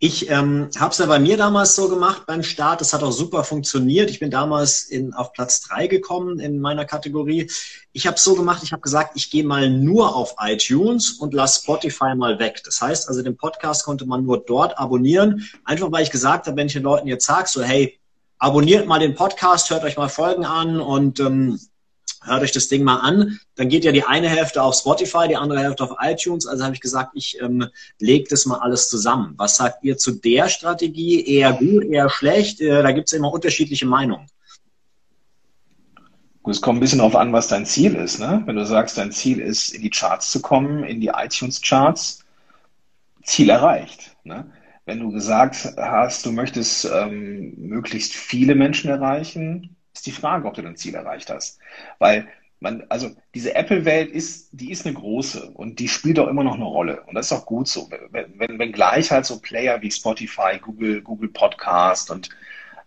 [0.00, 2.80] Ich ähm, habe es ja bei mir damals so gemacht beim Start.
[2.80, 4.10] Das hat auch super funktioniert.
[4.10, 7.50] Ich bin damals in, auf Platz drei gekommen in meiner Kategorie.
[7.92, 11.34] Ich habe es so gemacht, ich habe gesagt, ich gehe mal nur auf iTunes und
[11.34, 12.62] lasse Spotify mal weg.
[12.64, 15.48] Das heißt also, den Podcast konnte man nur dort abonnieren.
[15.64, 17.98] Einfach weil ich gesagt habe, wenn ich den Leuten jetzt sage, so hey,
[18.38, 21.58] abonniert mal den Podcast, hört euch mal Folgen an und ähm,
[22.22, 23.38] hört euch das Ding mal an.
[23.56, 26.46] Dann geht ja die eine Hälfte auf Spotify, die andere Hälfte auf iTunes.
[26.46, 27.66] Also habe ich gesagt, ich ähm,
[27.98, 29.34] lege das mal alles zusammen.
[29.36, 31.24] Was sagt ihr zu der Strategie?
[31.26, 32.60] Eher gut, eher schlecht?
[32.60, 34.26] Äh, da gibt es immer unterschiedliche Meinungen.
[36.46, 38.20] Es kommt ein bisschen darauf an, was dein Ziel ist.
[38.20, 38.42] Ne?
[38.46, 42.24] Wenn du sagst, dein Ziel ist, in die Charts zu kommen, in die iTunes-Charts,
[43.22, 44.16] Ziel erreicht.
[44.24, 44.50] Ne?
[44.88, 50.54] Wenn du gesagt hast, du möchtest ähm, möglichst viele Menschen erreichen, ist die Frage, ob
[50.54, 51.58] du dein Ziel erreicht hast.
[51.98, 52.26] Weil
[52.58, 56.54] man, also diese Apple-Welt ist, die ist eine große und die spielt auch immer noch
[56.54, 57.02] eine Rolle.
[57.02, 57.90] Und das ist auch gut so.
[58.12, 62.30] Wenn, wenn, wenn gleich halt so Player wie Spotify, Google, Google Podcast und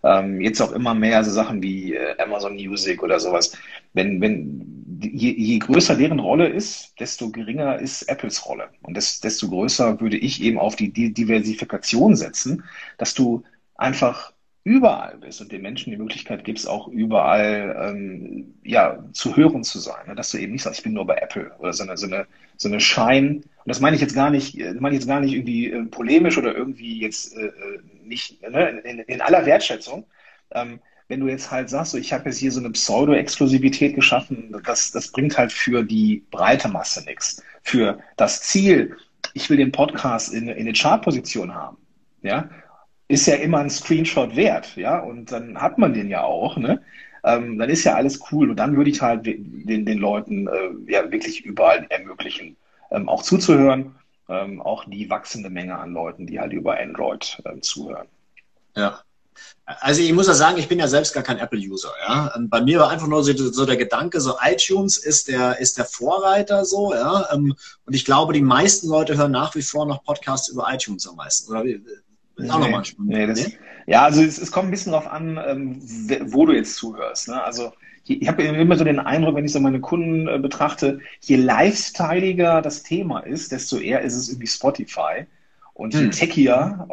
[0.04, 3.56] ähm, jetzt auch immer mehr so Sachen wie äh, Amazon Music oder sowas,
[3.94, 4.71] wenn, wenn
[5.02, 8.70] je, je größer deren Rolle ist, desto geringer ist Apples Rolle.
[8.82, 12.64] Und das, desto größer würde ich eben auf die, Diversifikation setzen,
[12.98, 13.44] dass du
[13.76, 14.34] einfach
[14.64, 19.80] überall bist und den Menschen die Möglichkeit gibst, auch überall ähm, ja, zu hören zu
[19.80, 20.08] sein.
[20.08, 20.16] Ne?
[20.16, 22.28] Dass du eben nicht sagst, ich bin nur bei Apple oder so eine, so eine,
[22.58, 25.20] so eine Schein, und das meine ich jetzt gar nicht, das meine ich jetzt gar
[25.20, 30.06] nicht irgendwie äh, polemisch oder irgendwie jetzt äh, äh nicht ne, in, in, aller Wertschätzung.
[30.52, 30.80] Ähm,
[31.12, 34.92] wenn du jetzt halt sagst, so, ich habe jetzt hier so eine Pseudo-Exklusivität geschaffen, das,
[34.92, 37.44] das bringt halt für die breite Masse nichts.
[37.64, 38.96] Für das Ziel,
[39.34, 41.76] ich will den Podcast in, in eine Chartposition haben,
[42.22, 42.50] ja,
[43.10, 46.82] ist ja immer ein Screenshot wert, ja, und dann hat man den ja auch, ne?
[47.26, 50.92] Ähm, dann ist ja alles cool und dann würde ich halt den, den Leuten äh,
[50.92, 52.56] ja wirklich überall ermöglichen,
[52.90, 53.96] ähm, auch zuzuhören,
[54.30, 58.08] ähm, auch die wachsende Menge an Leuten, die halt über Android ähm, zuhören.
[58.78, 59.02] Ja.
[59.66, 61.92] Also ich muss ja sagen, ich bin ja selbst gar kein Apple-User.
[62.08, 62.34] Ja?
[62.36, 65.78] Ähm, bei mir war einfach nur so, so, der Gedanke, so iTunes ist der, ist
[65.78, 67.28] der Vorreiter so, ja.
[67.32, 71.08] Ähm, und ich glaube, die meisten Leute hören nach wie vor noch Podcasts über iTunes
[71.08, 71.52] am meisten.
[71.52, 71.64] Oder
[72.50, 73.12] auch nochmal spannend.
[73.12, 73.52] Nee, das,
[73.88, 75.82] ja, also es, es, kommt ein bisschen darauf an, ähm,
[76.32, 77.28] wo du jetzt zuhörst.
[77.28, 77.42] Ne?
[77.42, 77.72] Also
[78.06, 82.62] ich habe immer so den Eindruck, wenn ich so meine Kunden äh, betrachte, je lifestyleiger
[82.62, 85.26] das Thema ist, desto eher ist es irgendwie Spotify.
[85.82, 86.12] Und je hm.
[86.12, 86.88] techier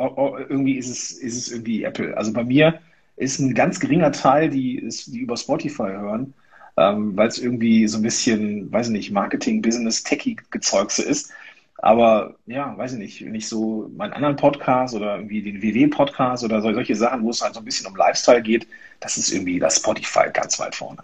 [0.49, 2.17] irgendwie ist es, ist es irgendwie Apple.
[2.17, 2.81] Also bei mir
[3.17, 6.33] ist ein ganz geringer Teil, die, ist, die über Spotify hören,
[6.79, 11.31] ähm, weil es irgendwie so ein bisschen, weiß ich nicht, Marketing, Business, Techie-Gezeugse ist.
[11.77, 16.45] Aber ja, weiß ich nicht, wenn ich so meinen anderen Podcast oder irgendwie den WW-Podcast
[16.45, 18.67] oder solche Sachen, wo es halt so ein bisschen um Lifestyle geht,
[19.01, 21.03] das ist irgendwie das Spotify ganz weit vorne.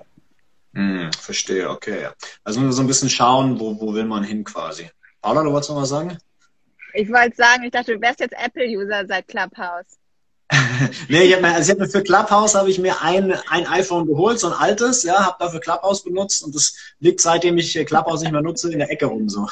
[0.73, 2.09] Hm, verstehe, okay.
[2.45, 4.89] Also so ein bisschen schauen, wo, wo will man hin quasi.
[5.21, 6.17] Paula, du wolltest noch was sagen?
[6.95, 9.99] Ich wollte sagen, ich dachte, du wärst jetzt Apple-User seit Clubhouse.
[11.09, 14.07] nee, ich habe mir, also hab mir für Clubhouse habe ich mir ein, ein iPhone
[14.07, 18.21] geholt, so ein altes, ja, habe dafür Clubhouse benutzt und das liegt seitdem ich Clubhouse
[18.23, 19.47] nicht mehr nutze in der Ecke rum so.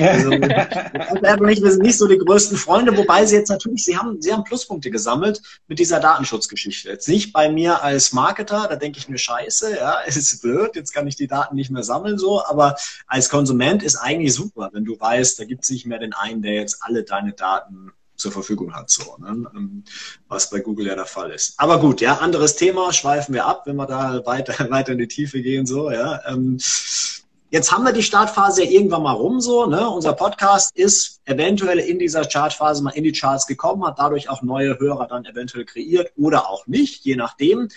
[0.00, 3.96] also, Apple nicht, wir sind nicht so die größten Freunde, wobei sie jetzt natürlich, sie
[3.96, 6.90] haben, sie haben Pluspunkte gesammelt mit dieser Datenschutzgeschichte.
[6.90, 10.76] Jetzt nicht bei mir als Marketer, da denke ich mir Scheiße, ja, es ist blöd,
[10.76, 14.70] jetzt kann ich die Daten nicht mehr sammeln so, aber als Konsument ist eigentlich super,
[14.72, 17.92] wenn du weißt, da gibt es nicht mehr den einen, der jetzt alle deine Daten
[18.16, 19.46] zur Verfügung hat, so, ne?
[19.54, 19.84] Ähm,
[20.28, 21.54] was bei Google ja der Fall ist.
[21.58, 25.08] Aber gut, ja, anderes Thema, schweifen wir ab, wenn wir da weiter, weiter in die
[25.08, 26.20] Tiefe gehen, so, ja.
[26.26, 26.58] Ähm,
[27.50, 29.88] jetzt haben wir die Startphase ja irgendwann mal rum, so, ne?
[29.88, 34.42] Unser Podcast ist eventuell in dieser Chartphase mal in die Charts gekommen, hat dadurch auch
[34.42, 37.68] neue Hörer dann eventuell kreiert oder auch nicht, je nachdem.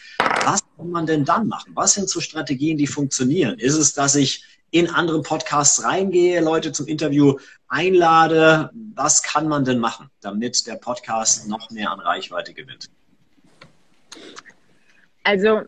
[0.46, 1.72] Was kann man denn dann machen?
[1.76, 3.60] Was sind so Strategien, die funktionieren?
[3.60, 8.72] Ist es, dass ich in andere Podcasts reingehe, Leute zum Interview einlade.
[8.96, 12.90] Was kann man denn machen, damit der Podcast noch mehr an Reichweite gewinnt?
[15.24, 15.62] Also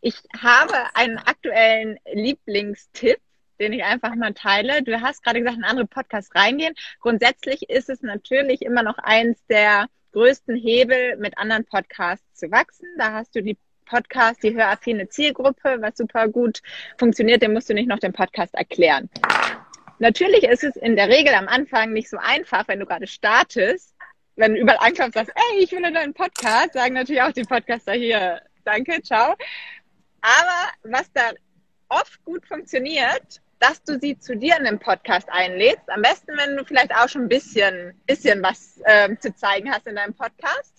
[0.00, 3.18] ich habe einen aktuellen Lieblingstipp,
[3.58, 4.82] den ich einfach mal teile.
[4.82, 6.74] Du hast gerade gesagt, in andere Podcasts reingehen.
[7.00, 12.86] Grundsätzlich ist es natürlich immer noch eins der größten Hebel, mit anderen Podcasts zu wachsen.
[12.98, 16.60] Da hast du die Podcast, die höraffine Zielgruppe, was super gut
[16.98, 19.08] funktioniert, dem musst du nicht noch den Podcast erklären.
[19.98, 23.94] Natürlich ist es in der Regel am Anfang nicht so einfach, wenn du gerade startest,
[24.34, 27.44] wenn du überall ankommst, sagst, ey, ich will einen neuen Podcast, sagen natürlich auch die
[27.44, 29.34] Podcaster hier, danke, ciao.
[30.20, 31.30] Aber was da
[31.88, 35.88] oft gut funktioniert, dass du sie zu dir in den Podcast einlädst.
[35.88, 39.86] Am besten, wenn du vielleicht auch schon ein bisschen, bisschen was äh, zu zeigen hast
[39.86, 40.74] in deinem Podcast.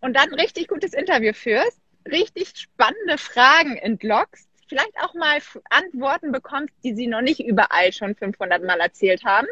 [0.00, 6.32] Und dann ein richtig gutes Interview führst richtig spannende Fragen entlockst, vielleicht auch mal Antworten
[6.32, 9.46] bekommst, die sie noch nicht überall schon 500 Mal erzählt haben.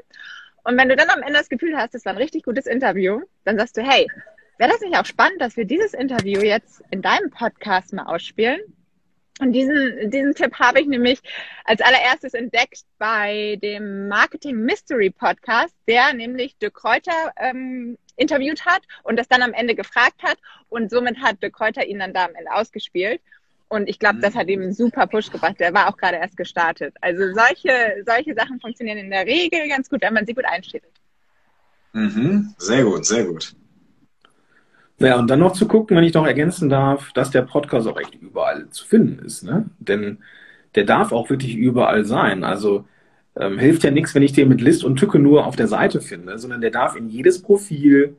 [0.65, 3.23] Und wenn du dann am Ende das Gefühl hast, es war ein richtig gutes Interview,
[3.45, 4.07] dann sagst du, hey,
[4.59, 8.61] wäre das nicht auch spannend, dass wir dieses Interview jetzt in deinem Podcast mal ausspielen?
[9.41, 11.21] Und diesen, diesen Tipp habe ich nämlich
[11.65, 18.83] als allererstes entdeckt bei dem Marketing Mystery Podcast, der nämlich De Kräuter ähm, interviewt hat
[19.03, 20.37] und das dann am Ende gefragt hat.
[20.69, 23.21] Und somit hat De Kräuter ihn dann da am Ende ausgespielt.
[23.69, 25.61] Und ich glaube, das hat ihm einen super Push gebracht.
[25.61, 26.95] Der war auch gerade erst gestartet.
[27.01, 30.85] Also solche, solche Sachen funktionieren in der Regel ganz gut, wenn man sie gut einstellt.
[31.93, 32.55] Mhm.
[32.57, 33.55] Sehr gut, sehr gut.
[34.99, 38.01] Ja, und dann noch zu gucken, wenn ich noch ergänzen darf, dass der Podcast auch
[38.01, 39.45] echt überall zu finden ist.
[39.45, 39.67] Ne?
[39.79, 40.19] Denn
[40.75, 42.45] der darf auch wirklich überall sein.
[42.45, 42.85] Also
[43.39, 46.01] ähm, hilft ja nichts, wenn ich den mit List und Tücke nur auf der Seite
[46.01, 48.17] finde, sondern der darf in jedes Profil,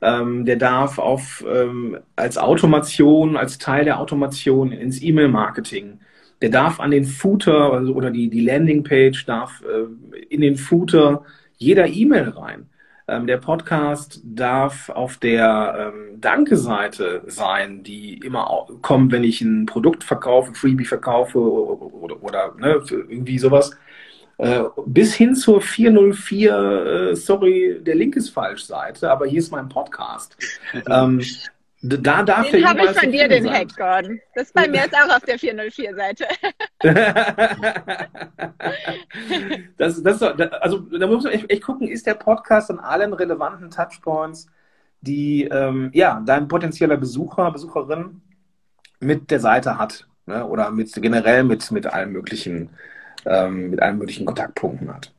[0.00, 6.00] ähm, der darf auf, ähm, als Automation, als Teil der Automation ins E-Mail-Marketing,
[6.40, 11.24] der darf an den Footer also, oder die, die Landingpage darf äh, in den Footer
[11.56, 12.66] jeder E-Mail rein.
[13.08, 19.66] Ähm, der Podcast darf auf der ähm, Danke-Seite sein, die immer kommt, wenn ich ein
[19.66, 23.76] Produkt verkaufe, Freebie verkaufe oder, oder, oder ne, irgendwie sowas.
[24.42, 29.52] Äh, bis hin zur 404, äh, sorry, der Link ist falsch Seite, aber hier ist
[29.52, 30.36] mein Podcast.
[30.90, 31.22] ähm,
[31.80, 33.54] da darf den habe ich von dir, den sein.
[33.54, 34.18] Hack, Gordon.
[34.34, 36.26] Das ist bei mir jetzt auch auf der 404-Seite.
[39.78, 43.70] das, das, also da muss man echt, echt, gucken, ist der Podcast an allen relevanten
[43.70, 44.48] Touchpoints,
[45.02, 48.22] die ähm, ja, dein potenzieller Besucher, Besucherin
[48.98, 50.08] mit der Seite hat.
[50.26, 50.44] Ne?
[50.44, 52.70] Oder mit generell mit, mit allen möglichen,
[53.26, 55.12] ähm, mit allen möglichen Kontaktpunkten hat.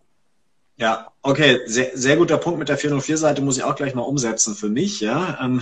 [0.75, 4.55] Ja, okay, sehr, sehr guter Punkt mit der 404-Seite muss ich auch gleich mal umsetzen
[4.55, 5.01] für mich.
[5.01, 5.61] Ja, ähm,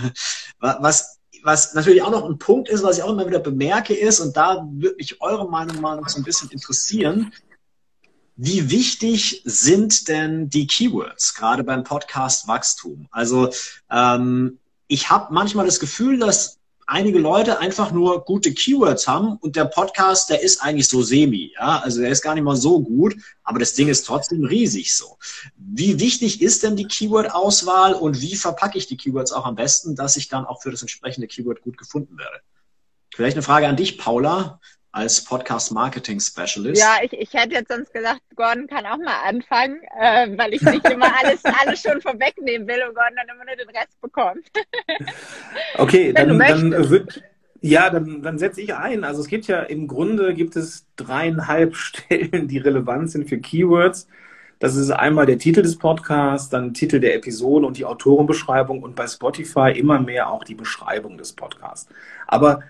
[0.58, 4.20] was was natürlich auch noch ein Punkt ist, was ich auch immer wieder bemerke, ist,
[4.20, 7.32] und da würde mich eure Meinung mal noch so ein bisschen interessieren,
[8.36, 13.06] wie wichtig sind denn die Keywords, gerade beim Podcast Wachstum?
[13.10, 13.50] Also
[13.90, 19.56] ähm, ich habe manchmal das Gefühl, dass einige Leute einfach nur gute Keywords haben und
[19.56, 22.80] der Podcast, der ist eigentlich so semi, ja, also der ist gar nicht mal so
[22.80, 25.18] gut, aber das Ding ist trotzdem riesig so.
[25.56, 29.96] Wie wichtig ist denn die Keyword-Auswahl und wie verpacke ich die Keywords auch am besten,
[29.96, 32.40] dass ich dann auch für das entsprechende Keyword gut gefunden werde?
[33.14, 34.60] Vielleicht eine Frage an dich, Paula
[34.92, 36.80] als Podcast Marketing Specialist.
[36.80, 40.60] Ja, ich, ich hätte jetzt sonst gesagt, Gordon kann auch mal anfangen, äh, weil ich
[40.60, 44.46] nicht immer alles, alles schon vorwegnehmen will und Gordon dann immer nur den Rest bekommt.
[45.78, 47.22] okay, dann, dann wird,
[47.62, 49.02] ja, dann, dann setze ich ein.
[49.02, 54.08] Also es gibt ja im Grunde gibt es dreieinhalb Stellen, die relevant sind für Keywords.
[54.58, 58.94] Das ist einmal der Titel des Podcasts, dann Titel der Episode und die Autorenbeschreibung und
[58.94, 61.88] bei Spotify immer mehr auch die Beschreibung des Podcasts.
[62.28, 62.62] Aber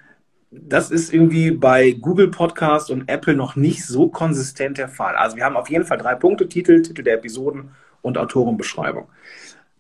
[0.53, 5.17] das ist irgendwie bei Google Podcast und Apple noch nicht so konsistent der Fall.
[5.17, 7.71] Also wir haben auf jeden Fall drei Punkte, Titel, Titel der Episoden
[8.03, 9.09] und Autorenbeschreibung.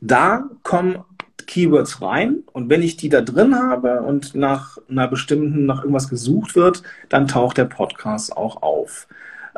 [0.00, 1.04] Da kommen
[1.46, 6.08] Keywords rein und wenn ich die da drin habe und nach einer bestimmten, nach irgendwas
[6.08, 9.06] gesucht wird, dann taucht der Podcast auch auf.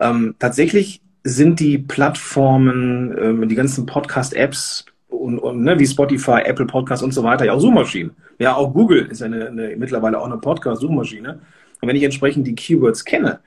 [0.00, 4.86] Ähm, tatsächlich sind die Plattformen, ähm, die ganzen Podcast-Apps
[5.24, 8.14] und, und ne, wie Spotify, Apple Podcasts und so weiter ja auch Suchmaschinen.
[8.38, 11.40] Ja, auch Google ist eine, eine mittlerweile auch eine Podcast-Suchmaschine.
[11.80, 13.40] Und wenn ich entsprechend die Keywords kenne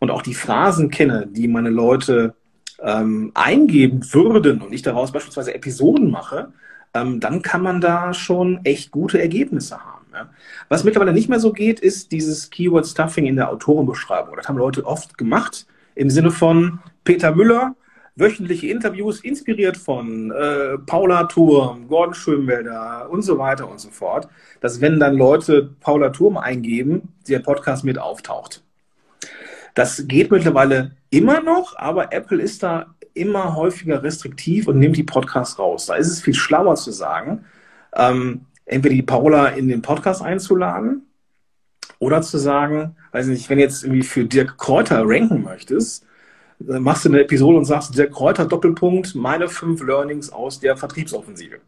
[0.00, 2.34] und auch die Phrasen kenne, die meine Leute
[2.82, 6.52] ähm, eingeben würden und ich daraus beispielsweise Episoden mache,
[6.94, 10.06] ähm, dann kann man da schon echt gute Ergebnisse haben.
[10.12, 10.30] Ja.
[10.68, 14.34] Was mittlerweile nicht mehr so geht, ist dieses Keyword-Stuffing in der Autorenbeschreibung.
[14.36, 17.76] Das haben Leute oft gemacht im Sinne von Peter Müller,
[18.20, 24.28] wöchentliche Interviews, inspiriert von äh, Paula Turm, Gordon Schönwelder und so weiter und so fort,
[24.60, 28.62] dass wenn dann Leute Paula Turm eingeben, der Podcast mit auftaucht.
[29.74, 35.02] Das geht mittlerweile immer noch, aber Apple ist da immer häufiger restriktiv und nimmt die
[35.02, 35.86] Podcasts raus.
[35.86, 37.44] Da ist es viel schlauer zu sagen,
[37.94, 41.06] ähm, entweder die Paula in den Podcast einzuladen
[41.98, 46.06] oder zu sagen, weiß nicht, wenn jetzt irgendwie für Dirk Kräuter ranken möchtest,
[46.60, 51.60] machst du eine Episode und sagst, der Kräuter Doppelpunkt, meine fünf Learnings aus der Vertriebsoffensive.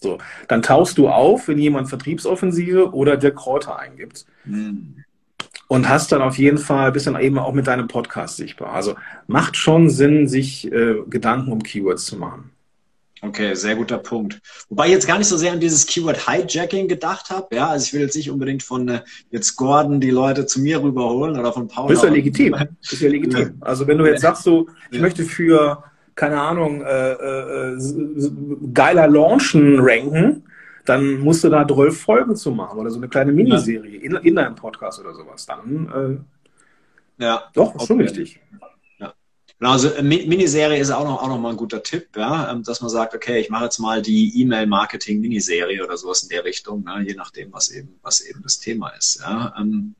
[0.00, 4.24] So, dann tauchst du auf, wenn jemand Vertriebsoffensive oder der Kräuter eingibt.
[4.44, 5.04] Mhm.
[5.68, 8.72] Und hast dann auf jeden Fall bist dann eben auch mit deinem Podcast sichtbar.
[8.72, 8.96] Also
[9.28, 12.50] macht schon Sinn, sich äh, Gedanken um Keywords zu machen.
[13.22, 14.40] Okay, sehr guter Punkt.
[14.70, 17.54] Wobei ich jetzt gar nicht so sehr an dieses Keyword Hijacking gedacht habe.
[17.54, 20.82] Ja, also ich will jetzt nicht unbedingt von äh, jetzt Gordon die Leute zu mir
[20.82, 21.92] rüberholen oder von Paul.
[21.92, 22.56] Ist ja legitim.
[22.80, 23.58] Ist ja legitim.
[23.60, 25.02] Also wenn du jetzt sagst so, ich ja.
[25.02, 27.78] möchte für keine Ahnung äh, äh,
[28.72, 30.44] geiler Launchen ranken,
[30.86, 34.34] dann musst du da 12 Folgen zu machen oder so eine kleine Miniserie in, in
[34.34, 35.46] deinem Podcast oder sowas.
[35.46, 36.22] Dann
[37.18, 37.42] äh, ja.
[37.52, 37.86] Doch, ist okay.
[37.86, 38.40] schon wichtig.
[39.60, 42.62] Genau, also äh, Miniserie ist auch noch, auch noch mal ein guter Tipp, ja, ähm,
[42.64, 46.82] dass man sagt, okay, ich mache jetzt mal die E-Mail-Marketing-Miniserie oder sowas in der Richtung,
[46.82, 49.20] ne, je nachdem, was eben, was eben das Thema ist.
[49.20, 49.54] Ja.
[49.58, 49.94] Ähm,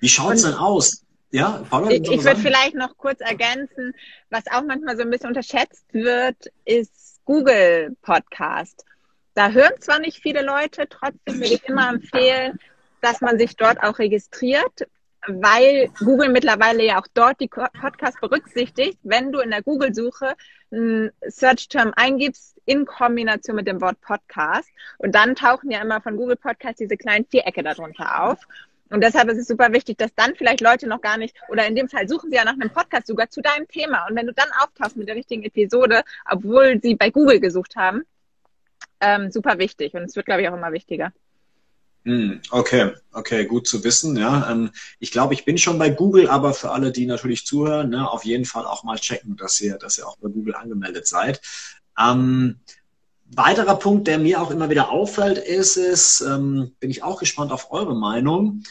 [0.00, 1.04] wie schaut's denn aus?
[1.30, 3.94] Ja, Paula, ich, ich würde vielleicht noch kurz ergänzen,
[4.30, 8.84] was auch manchmal so ein bisschen unterschätzt wird, ist Google Podcast.
[9.34, 12.58] Da hören zwar nicht viele Leute, trotzdem würde ich immer empfehlen,
[13.00, 14.88] dass man sich dort auch registriert,
[15.26, 18.98] weil Google mittlerweile ja auch dort die Podcasts berücksichtigt.
[19.02, 20.34] Wenn du in der Google-Suche
[20.70, 26.16] einen Search-Term eingibst in Kombination mit dem Wort Podcast und dann tauchen ja immer von
[26.16, 28.38] Google Podcast diese kleinen Vierecke darunter auf.
[28.88, 31.74] Und deshalb ist es super wichtig, dass dann vielleicht Leute noch gar nicht, oder in
[31.74, 34.06] dem Fall suchen sie ja nach einem Podcast sogar zu deinem Thema.
[34.08, 38.04] Und wenn du dann auftauchst mit der richtigen Episode, obwohl sie bei Google gesucht haben,
[39.00, 39.94] ähm, super wichtig.
[39.94, 41.12] Und es wird, glaube ich, auch immer wichtiger.
[42.06, 44.16] Hm, okay, okay, gut zu wissen.
[44.16, 47.90] Ja, ähm, ich glaube, ich bin schon bei Google, aber für alle, die natürlich zuhören,
[47.90, 51.08] ne, auf jeden Fall auch mal checken, dass ihr, dass ihr auch bei Google angemeldet
[51.08, 51.40] seid.
[51.98, 52.60] Ähm,
[53.24, 57.50] weiterer Punkt, der mir auch immer wieder auffällt, ist, ist ähm, bin ich auch gespannt
[57.50, 58.62] auf eure Meinung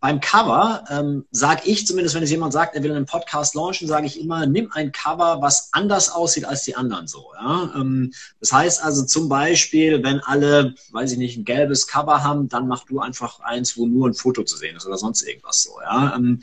[0.00, 3.88] beim Cover ähm, sage ich zumindest, wenn es jemand sagt, er will einen Podcast launchen,
[3.88, 7.32] sage ich immer, nimm ein Cover, was anders aussieht als die anderen so.
[7.34, 7.72] Ja?
[7.74, 12.48] Ähm, das heißt also zum Beispiel, wenn alle, weiß ich nicht, ein gelbes Cover haben,
[12.48, 15.62] dann mach du einfach eins, wo nur ein Foto zu sehen ist oder sonst irgendwas
[15.62, 15.80] so.
[15.80, 16.14] Ja?
[16.14, 16.42] Ähm,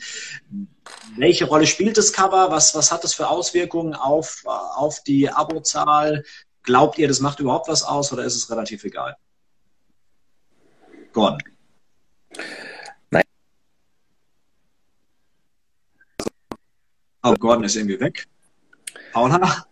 [1.16, 2.50] welche Rolle spielt das Cover?
[2.50, 6.24] Was, was hat das für Auswirkungen auf, auf die Abozahl?
[6.64, 9.16] Glaubt ihr, das macht überhaupt was aus oder ist es relativ egal?
[11.12, 11.53] Gordon.
[17.24, 18.26] Oh, Gordon ist irgendwie weg.
[19.12, 19.64] Paula?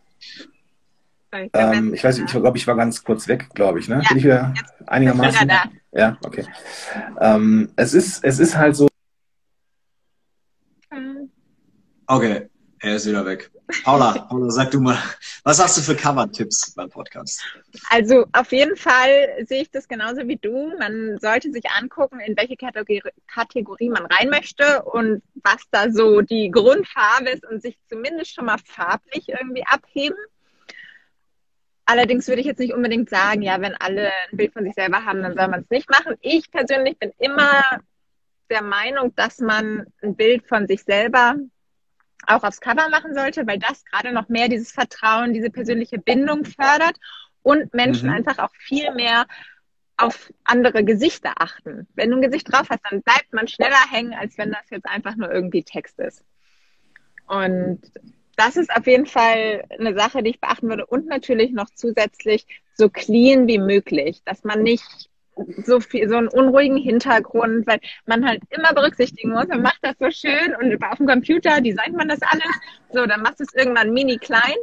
[1.52, 3.88] Ähm, ich weiß nicht, ich glaube, ich war ganz kurz weg, glaube ich.
[3.88, 4.00] Ne?
[4.02, 4.54] Ja, Bin ich wieder
[4.86, 5.42] einigermaßen?
[5.42, 6.46] Wieder ja, okay.
[7.20, 8.88] Ähm, es, ist, es ist halt so.
[12.06, 12.48] Okay,
[12.82, 13.50] er ist wieder weg.
[13.84, 14.98] Paula, Paula, sag du mal,
[15.44, 17.40] was hast du für Cover-Tipps beim Podcast?
[17.90, 20.74] Also auf jeden Fall sehe ich das genauso wie du.
[20.78, 23.00] Man sollte sich angucken, in welche Kategorie,
[23.32, 28.46] Kategorie man rein möchte und was da so die Grundfarbe ist und sich zumindest schon
[28.46, 30.18] mal farblich irgendwie abheben.
[31.84, 35.04] Allerdings würde ich jetzt nicht unbedingt sagen, ja, wenn alle ein Bild von sich selber
[35.04, 36.16] haben, dann soll man es nicht machen.
[36.20, 37.62] Ich persönlich bin immer
[38.50, 41.36] der Meinung, dass man ein Bild von sich selber
[42.26, 46.44] auch aufs Cover machen sollte, weil das gerade noch mehr dieses Vertrauen, diese persönliche Bindung
[46.44, 46.96] fördert
[47.42, 48.16] und Menschen mhm.
[48.16, 49.26] einfach auch viel mehr
[49.96, 51.86] auf andere Gesichter achten.
[51.94, 54.86] Wenn du ein Gesicht drauf hast, dann bleibt man schneller hängen, als wenn das jetzt
[54.86, 56.24] einfach nur irgendwie Text ist.
[57.26, 57.80] Und
[58.36, 60.86] das ist auf jeden Fall eine Sache, die ich beachten würde.
[60.86, 65.10] Und natürlich noch zusätzlich so clean wie möglich, dass man nicht
[65.64, 69.96] so viel, so einen unruhigen Hintergrund, weil man halt immer berücksichtigen muss, man macht das
[69.98, 72.54] so schön und auf dem Computer designt man das alles.
[72.92, 74.56] So, dann machst du es irgendwann mini klein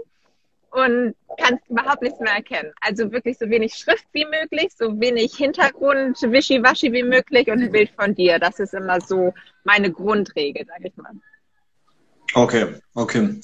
[0.71, 2.71] und kannst überhaupt nichts mehr erkennen.
[2.81, 7.71] Also wirklich so wenig Schrift wie möglich, so wenig Hintergrund, wischiwaschi wie möglich und ein
[7.71, 8.39] Bild von dir.
[8.39, 11.11] Das ist immer so meine Grundregel, sag ich mal.
[12.35, 13.39] Okay, okay.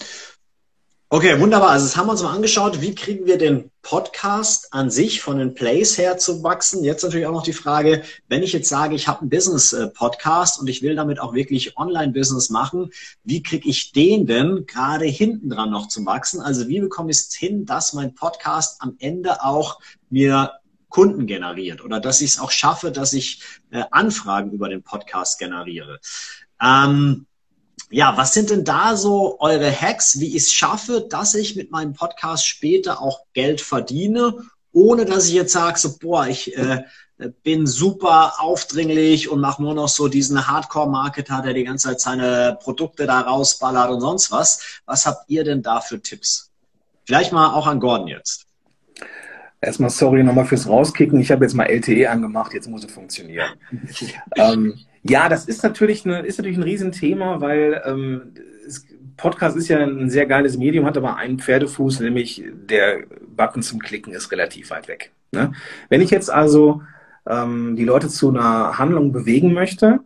[1.15, 1.69] Okay, wunderbar.
[1.69, 2.81] Also das haben wir uns mal angeschaut.
[2.81, 6.83] Wie kriegen wir den Podcast an sich von den Plays her zu wachsen?
[6.83, 10.67] Jetzt natürlich auch noch die Frage, wenn ich jetzt sage, ich habe einen Business-Podcast und
[10.67, 12.91] ich will damit auch wirklich Online-Business machen,
[13.23, 16.41] wie kriege ich den denn gerade hinten dran noch zum Wachsen?
[16.41, 20.51] Also wie bekomme ich es hin, dass mein Podcast am Ende auch mir
[20.89, 25.39] Kunden generiert oder dass ich es auch schaffe, dass ich äh, Anfragen über den Podcast
[25.39, 26.01] generiere?
[26.61, 27.25] Ähm,
[27.89, 31.71] ja, was sind denn da so eure Hacks, wie ich es schaffe, dass ich mit
[31.71, 36.83] meinem Podcast später auch Geld verdiene, ohne dass ich jetzt sage, so, boah, ich äh,
[37.43, 42.57] bin super aufdringlich und mache nur noch so diesen Hardcore-Marketer, der die ganze Zeit seine
[42.61, 44.81] Produkte da rausballert und sonst was.
[44.85, 46.51] Was habt ihr denn da für Tipps?
[47.05, 48.45] Vielleicht mal auch an Gordon jetzt.
[49.61, 51.19] Erstmal sorry nochmal fürs Rauskicken.
[51.19, 53.49] Ich habe jetzt mal LTE angemacht, jetzt muss es funktionieren.
[54.35, 58.33] ähm, ja, das ist natürlich, eine, ist natürlich ein Riesenthema, weil ähm,
[59.17, 63.03] Podcast ist ja ein sehr geiles Medium, hat aber einen Pferdefuß, nämlich der
[63.35, 65.11] Button zum Klicken ist relativ weit weg.
[65.31, 65.53] Ne?
[65.89, 66.81] Wenn ich jetzt also
[67.27, 69.99] ähm, die Leute zu einer Handlung bewegen möchte,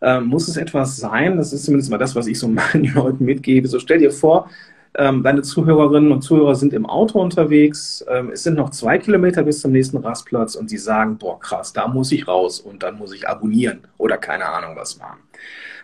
[0.00, 3.24] äh, muss es etwas sein, das ist zumindest mal das, was ich so meinen Leuten
[3.24, 3.66] mitgebe.
[3.68, 4.50] So stell dir vor,
[4.96, 8.04] ähm, deine Zuhörerinnen und Zuhörer sind im Auto unterwegs.
[8.08, 11.72] Ähm, es sind noch zwei Kilometer bis zum nächsten Rastplatz und sie sagen, boah, krass,
[11.72, 15.20] da muss ich raus und dann muss ich abonnieren oder keine Ahnung was machen.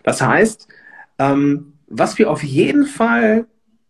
[0.03, 0.67] Das heißt,
[1.19, 3.47] ähm, was wir auf jeden Fall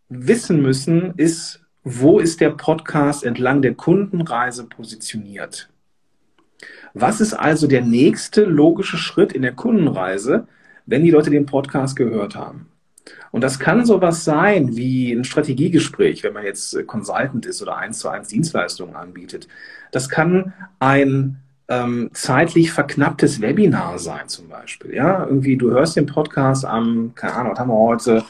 [0.09, 5.69] wissen müssen, ist, wo ist der Podcast entlang der Kundenreise positioniert?
[6.93, 10.47] Was ist also der nächste logische Schritt in der Kundenreise,
[10.85, 12.70] wenn die Leute den Podcast gehört haben?
[13.31, 17.99] Und das kann sowas sein wie ein Strategiegespräch, wenn man jetzt Consultant ist oder eins
[17.99, 19.47] zu eins Dienstleistungen anbietet.
[19.91, 21.37] Das kann ein
[21.69, 24.93] ähm, zeitlich verknapptes Webinar sein zum Beispiel.
[24.93, 28.23] Ja, irgendwie du hörst den Podcast am, keine Ahnung, was haben wir heute?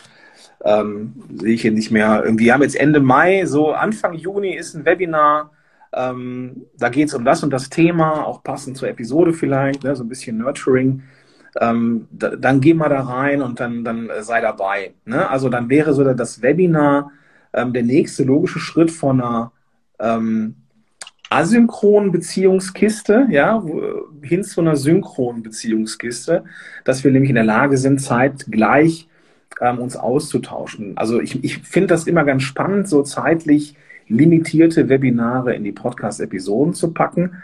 [0.64, 2.22] Ähm, sehe ich hier nicht mehr.
[2.24, 5.50] Irgendwie haben jetzt Ende Mai, so Anfang Juni ist ein Webinar.
[5.92, 9.96] Ähm, da geht es um das und das Thema, auch passend zur Episode vielleicht, ne,
[9.96, 11.02] so ein bisschen Nurturing
[11.60, 14.94] ähm, da, dann geh mal da rein und dann, dann äh, sei dabei.
[15.06, 15.30] Ne?
[15.30, 17.12] Also dann wäre so das Webinar
[17.54, 19.52] ähm, der nächste logische Schritt von einer
[20.00, 20.56] ähm,
[21.30, 23.64] asynchronen Beziehungskiste, ja,
[24.22, 26.44] hin zu einer synchronen Beziehungskiste,
[26.84, 29.08] dass wir nämlich in der Lage sind, zeitgleich
[29.62, 30.98] ähm, uns auszutauschen.
[30.98, 33.76] Also ich, ich finde das immer ganz spannend, so zeitlich
[34.08, 37.42] limitierte Webinare in die Podcast-Episoden zu packen,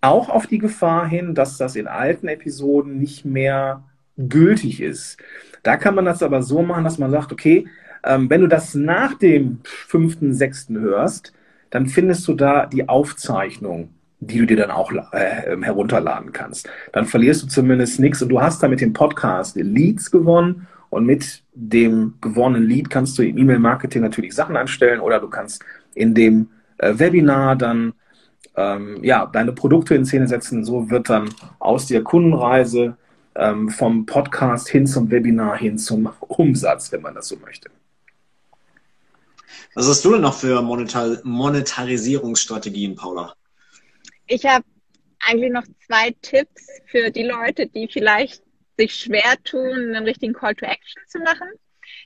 [0.00, 3.84] auch auf die Gefahr hin, dass das in alten Episoden nicht mehr
[4.16, 5.18] gültig ist.
[5.62, 7.66] Da kann man das aber so machen, dass man sagt, okay,
[8.04, 11.32] ähm, wenn du das nach dem fünften, sechsten hörst,
[11.70, 13.90] dann findest du da die Aufzeichnung,
[14.20, 16.68] die du dir dann auch äh, ähm, herunterladen kannst.
[16.92, 21.04] Dann verlierst du zumindest nichts und du hast da mit dem Podcast Leads gewonnen und
[21.04, 26.14] mit dem gewonnenen Lead kannst du im E-Mail-Marketing natürlich Sachen anstellen oder du kannst in
[26.14, 27.92] dem äh, Webinar dann
[28.56, 30.64] ähm, ja, deine Produkte in Szene setzen.
[30.64, 32.96] So wird dann aus der Kundenreise
[33.34, 37.70] ähm, vom Podcast hin zum Webinar hin zum Umsatz, wenn man das so möchte.
[39.74, 43.34] Was hast du denn noch für Monetar Monetarisierungsstrategien, Paula?
[44.26, 44.64] Ich habe
[45.20, 48.42] eigentlich noch zwei Tipps für die Leute, die vielleicht
[48.78, 51.48] sich schwer tun, einen richtigen Call to Action zu machen.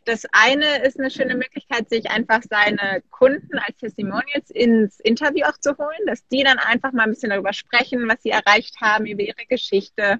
[0.05, 5.59] Das eine ist eine schöne Möglichkeit, sich einfach seine Kunden als Testimonials ins Interview auch
[5.59, 9.07] zu holen, dass die dann einfach mal ein bisschen darüber sprechen, was sie erreicht haben,
[9.07, 10.19] über ihre Geschichte.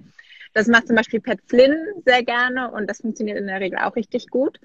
[0.53, 3.95] Das macht zum Beispiel Pat Flynn sehr gerne und das funktioniert in der Regel auch
[3.95, 4.59] richtig gut.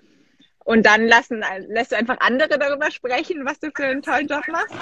[0.65, 4.47] Und dann lassen, lässt du einfach andere darüber sprechen, was du für einen tollen Job
[4.49, 4.75] machst.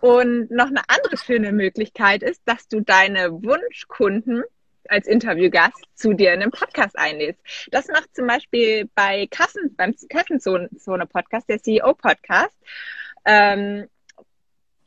[0.00, 4.44] Und noch eine andere schöne Möglichkeit ist, dass du deine Wunschkunden
[4.88, 7.42] als Interviewgast zu dir in den Podcast einlädst.
[7.70, 12.56] Das macht zum Beispiel bei Kassen, beim Kassenzone Podcast, der CEO Podcast.
[13.24, 13.88] Ähm,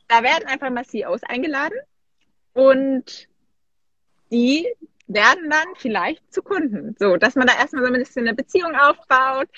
[0.08, 1.78] da werden einfach mal CEOs eingeladen
[2.52, 3.28] und
[4.30, 4.68] die
[5.06, 6.96] werden dann vielleicht zu Kunden.
[6.98, 9.48] So, dass man da erstmal so ein bisschen eine Beziehung aufbaut,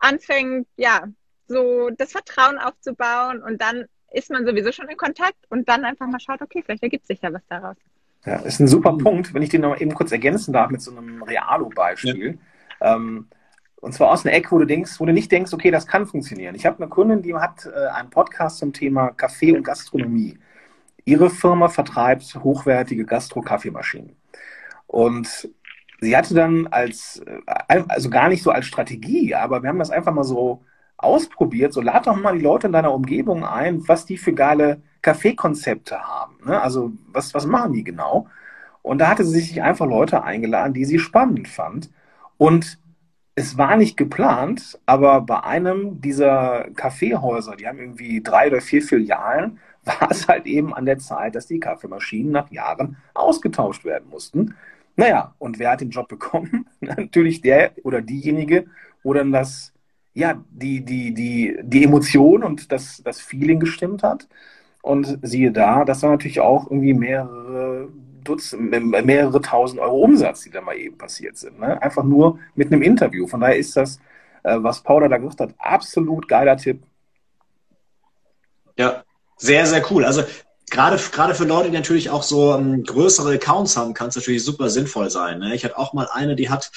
[0.00, 1.08] anfängt, ja,
[1.46, 6.06] so das Vertrauen aufzubauen und dann ist man sowieso schon in Kontakt und dann einfach
[6.06, 7.76] mal schaut, okay, vielleicht ergibt sich ja was daraus.
[8.24, 8.98] Ja, ist ein super mhm.
[8.98, 12.38] Punkt, wenn ich den noch eben kurz ergänzen darf mit so einem Realo-Beispiel.
[12.80, 12.96] Ja.
[12.96, 13.28] Ähm,
[13.80, 16.06] und zwar aus einer Ecke, wo du denkst, wo du nicht denkst, okay, das kann
[16.06, 16.54] funktionieren.
[16.54, 20.38] Ich habe eine Kundin, die hat äh, einen Podcast zum Thema Kaffee und Gastronomie.
[21.04, 24.16] Ihre Firma vertreibt hochwertige Gastro-Kaffeemaschinen.
[24.86, 25.48] Und
[26.00, 29.90] sie hatte dann als, äh, also gar nicht so als Strategie, aber wir haben das
[29.90, 30.64] einfach mal so
[30.98, 31.72] ausprobiert.
[31.72, 36.00] So lad doch mal die Leute in deiner Umgebung ein, was die für geile Kaffeekonzepte
[36.06, 36.38] haben.
[36.44, 36.60] Ne?
[36.60, 38.26] Also was, was machen die genau?
[38.82, 41.90] Und da hatte sie sich einfach Leute eingeladen, die sie spannend fand.
[42.36, 42.78] Und
[43.34, 48.82] es war nicht geplant, aber bei einem dieser Kaffeehäuser, die haben irgendwie drei oder vier
[48.82, 54.08] Filialen, war es halt eben an der Zeit, dass die Kaffeemaschinen nach Jahren ausgetauscht werden
[54.10, 54.54] mussten.
[54.96, 56.66] Naja, und wer hat den Job bekommen?
[56.80, 58.66] Natürlich der oder diejenige,
[59.04, 59.72] wo dann das,
[60.18, 64.26] ja, die, die, die, die Emotion und das, das Feeling gestimmt hat.
[64.82, 67.88] Und siehe da, das war natürlich auch irgendwie mehrere
[68.24, 68.70] Dutzend,
[69.06, 71.60] mehrere tausend Euro Umsatz, die da mal eben passiert sind.
[71.60, 71.80] Ne?
[71.80, 73.28] Einfach nur mit einem Interview.
[73.28, 74.00] Von daher ist das,
[74.42, 76.82] äh, was Paula da gesagt hat, absolut geiler Tipp.
[78.76, 79.04] Ja,
[79.36, 80.04] sehr, sehr cool.
[80.04, 80.24] Also
[80.70, 84.44] gerade, gerade für Leute, die natürlich auch so ähm, größere Accounts haben, kann es natürlich
[84.44, 85.38] super sinnvoll sein.
[85.38, 85.54] Ne?
[85.54, 86.70] Ich hatte auch mal eine, die hat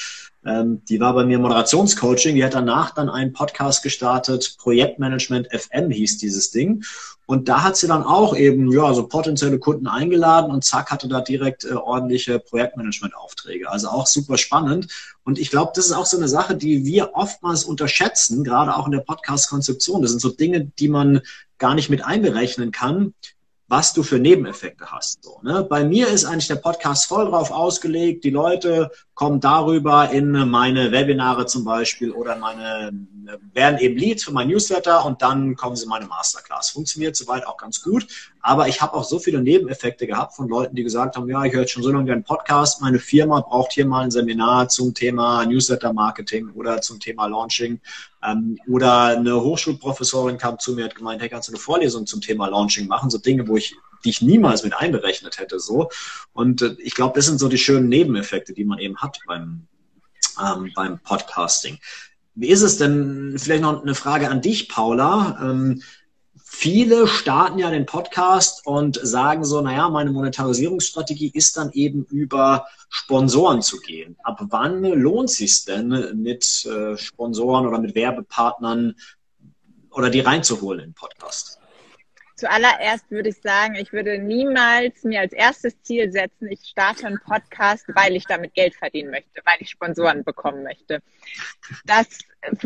[0.43, 2.35] ähm, die war bei mir Moderationscoaching.
[2.35, 4.55] Die hat danach dann einen Podcast gestartet.
[4.57, 6.83] Projektmanagement FM hieß dieses Ding.
[7.27, 11.07] Und da hat sie dann auch eben, ja, so potenzielle Kunden eingeladen und zack, hatte
[11.07, 13.69] da direkt äh, ordentliche Projektmanagement-Aufträge.
[13.69, 14.87] Also auch super spannend.
[15.23, 18.87] Und ich glaube, das ist auch so eine Sache, die wir oftmals unterschätzen, gerade auch
[18.87, 20.01] in der Podcast-Konzeption.
[20.01, 21.21] Das sind so Dinge, die man
[21.59, 23.13] gar nicht mit einberechnen kann,
[23.72, 25.24] was du für Nebeneffekte hast.
[25.24, 25.63] So, ne?
[25.63, 28.26] Bei mir ist eigentlich der Podcast voll drauf ausgelegt.
[28.26, 32.91] Die Leute kommen darüber in meine Webinare zum Beispiel oder meine,
[33.53, 36.69] werden eben Leads für mein Newsletter und dann kommen sie in meine Masterclass.
[36.69, 38.07] Funktioniert soweit auch ganz gut.
[38.41, 41.53] Aber ich habe auch so viele Nebeneffekte gehabt von Leuten, die gesagt haben, ja, ich
[41.53, 42.82] höre jetzt schon so lange einen Podcast.
[42.82, 47.80] Meine Firma braucht hier mal ein Seminar zum Thema Newsletter-Marketing oder zum Thema Launching.
[48.24, 52.05] Ähm, oder eine Hochschulprofessorin kam zu mir und hat gemeint, hey, kannst du eine Vorlesung
[52.05, 53.09] zum Thema Launching machen?
[53.09, 55.89] So Dinge, wo ich, die ich niemals mit einberechnet hätte, so.
[56.34, 59.67] Und äh, ich glaube, das sind so die schönen Nebeneffekte, die man eben hat beim,
[60.39, 61.78] ähm, beim Podcasting.
[62.36, 65.38] Wie ist es denn, vielleicht noch eine Frage an dich, Paula.
[65.41, 65.82] Ähm,
[66.43, 72.65] viele starten ja den Podcast und sagen so, naja, meine Monetarisierungsstrategie ist dann eben über
[72.89, 74.17] Sponsoren zu gehen.
[74.23, 78.95] Ab wann lohnt es sich denn, mit äh, Sponsoren oder mit Werbepartnern
[79.91, 81.61] oder die reinzuholen in den Podcast?
[82.41, 87.19] Zuallererst würde ich sagen, ich würde niemals mir als erstes Ziel setzen, ich starte einen
[87.19, 91.03] Podcast, weil ich damit Geld verdienen möchte, weil ich Sponsoren bekommen möchte.
[91.85, 92.07] Das,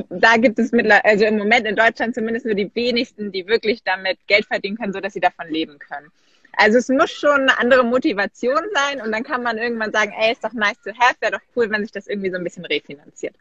[0.09, 3.83] da gibt es mittlerweile, also im Moment in Deutschland zumindest nur die wenigsten, die wirklich
[3.83, 6.09] damit Geld verdienen können, so dass sie davon leben können.
[6.53, 10.31] Also es muss schon eine andere Motivation sein und dann kann man irgendwann sagen, ey,
[10.31, 12.63] ist doch nice to have, wäre doch cool, wenn sich das irgendwie so ein bisschen
[12.63, 13.35] refinanziert.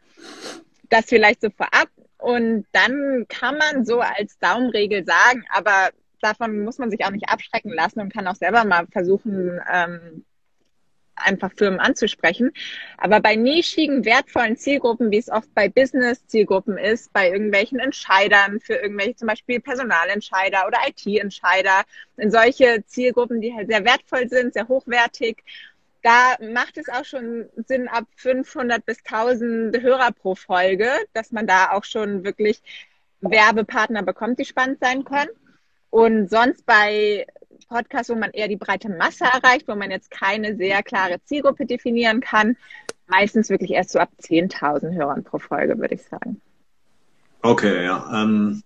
[0.89, 5.91] Das vielleicht so vorab und dann kann man so als Daumenregel sagen, aber
[6.25, 10.25] davon muss man sich auch nicht abschrecken lassen und kann auch selber mal versuchen, ähm,
[11.15, 12.51] einfach Firmen anzusprechen.
[12.97, 18.75] Aber bei nischigen, wertvollen Zielgruppen, wie es oft bei Business-Zielgruppen ist, bei irgendwelchen Entscheidern, für
[18.75, 21.83] irgendwelche zum Beispiel Personalentscheider oder IT-Entscheider,
[22.17, 25.41] in solche Zielgruppen, die halt sehr wertvoll sind, sehr hochwertig,
[26.05, 31.47] da macht es auch schon Sinn, ab 500 bis 1000 Hörer pro Folge, dass man
[31.47, 32.61] da auch schon wirklich
[33.21, 35.29] Werbepartner bekommt, die spannend sein können.
[35.89, 37.25] Und sonst bei
[37.67, 41.65] Podcasts, wo man eher die breite Masse erreicht, wo man jetzt keine sehr klare Zielgruppe
[41.65, 42.57] definieren kann,
[43.07, 46.41] meistens wirklich erst so ab 10.000 Hörern pro Folge, würde ich sagen.
[47.41, 48.09] Okay, ja.
[48.13, 48.63] Ähm,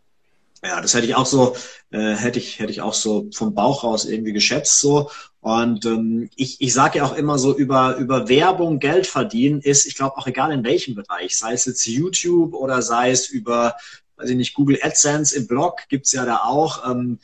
[0.64, 1.56] ja, das hätte ich auch so,
[1.92, 5.10] äh, hätte ich, hätte ich auch so vom Bauch raus irgendwie geschätzt so.
[5.42, 9.86] Und ähm, ich, ich sage ja auch immer so, über, über Werbung Geld verdienen ist,
[9.86, 13.76] ich glaube auch egal in welchem Bereich, sei es jetzt YouTube oder sei es über
[14.20, 16.90] weiß ich nicht, Google AdSense im Blog gibt's ja da auch.
[16.90, 17.20] Ähm,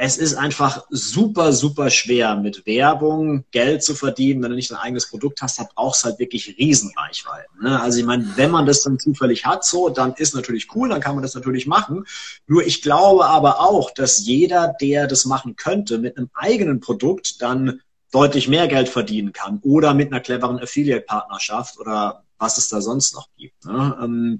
[0.00, 4.40] es ist einfach super, super schwer, mit Werbung Geld zu verdienen.
[4.42, 7.64] Wenn du nicht dein eigenes Produkt hast, dann brauchst du halt wirklich Riesenreichweiten.
[7.64, 7.80] Ne?
[7.80, 11.00] Also ich meine, wenn man das dann zufällig hat, so, dann ist natürlich cool, dann
[11.00, 12.04] kann man das natürlich machen.
[12.46, 17.42] Nur ich glaube aber auch, dass jeder, der das machen könnte, mit einem eigenen Produkt
[17.42, 17.80] dann
[18.12, 23.14] deutlich mehr Geld verdienen kann oder mit einer cleveren Affiliate-Partnerschaft oder was es da sonst
[23.14, 23.64] noch gibt.
[23.66, 24.38] Ne?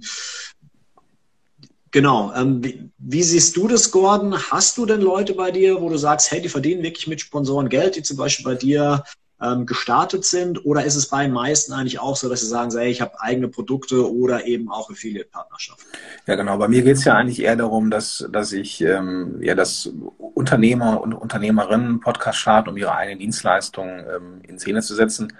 [1.91, 2.33] Genau.
[2.35, 4.37] Ähm, wie, wie, siehst du das, Gordon?
[4.51, 7.69] Hast du denn Leute bei dir, wo du sagst, hey, die verdienen wirklich mit Sponsoren
[7.69, 9.05] Geld, die zum Beispiel bei dir
[9.41, 10.65] ähm, gestartet sind?
[10.65, 13.21] Oder ist es bei den meisten eigentlich auch so, dass sie sagen, hey, ich habe
[13.21, 15.87] eigene Produkte oder eben auch Affiliate-Partnerschaften?
[16.27, 16.59] Ja, genau.
[16.59, 21.01] Bei mir geht es ja eigentlich eher darum, dass, dass ich ähm, ja das Unternehmer
[21.01, 25.33] und Unternehmerinnen Podcast starten, um ihre eigenen Dienstleistungen ähm, in Szene zu setzen.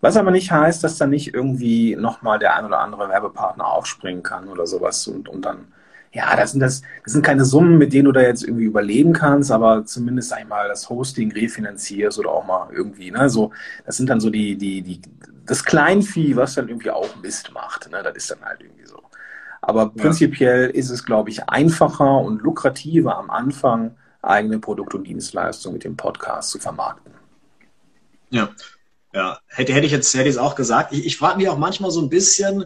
[0.00, 4.24] Was aber nicht heißt, dass dann nicht irgendwie nochmal der ein oder andere Werbepartner aufspringen
[4.24, 5.68] kann oder sowas und, und dann
[6.12, 9.14] ja, das sind, das, das sind keine Summen, mit denen du da jetzt irgendwie überleben
[9.14, 13.50] kannst, aber zumindest, sag ich mal, das Hosting refinanzierst oder auch mal irgendwie, ne, so,
[13.86, 15.00] das sind dann so die, die, die,
[15.46, 19.02] das Kleinvieh, was dann irgendwie auch Mist macht, ne, das ist dann halt irgendwie so.
[19.62, 25.74] Aber prinzipiell ist es, glaube ich, einfacher und lukrativer am Anfang, eigene Produkte und Dienstleistungen
[25.74, 27.12] mit dem Podcast zu vermarkten.
[28.30, 28.50] Ja,
[29.14, 30.92] ja, hätte, hätte ich jetzt hätte ich es auch gesagt.
[30.92, 32.64] Ich, ich frage mich auch manchmal so ein bisschen,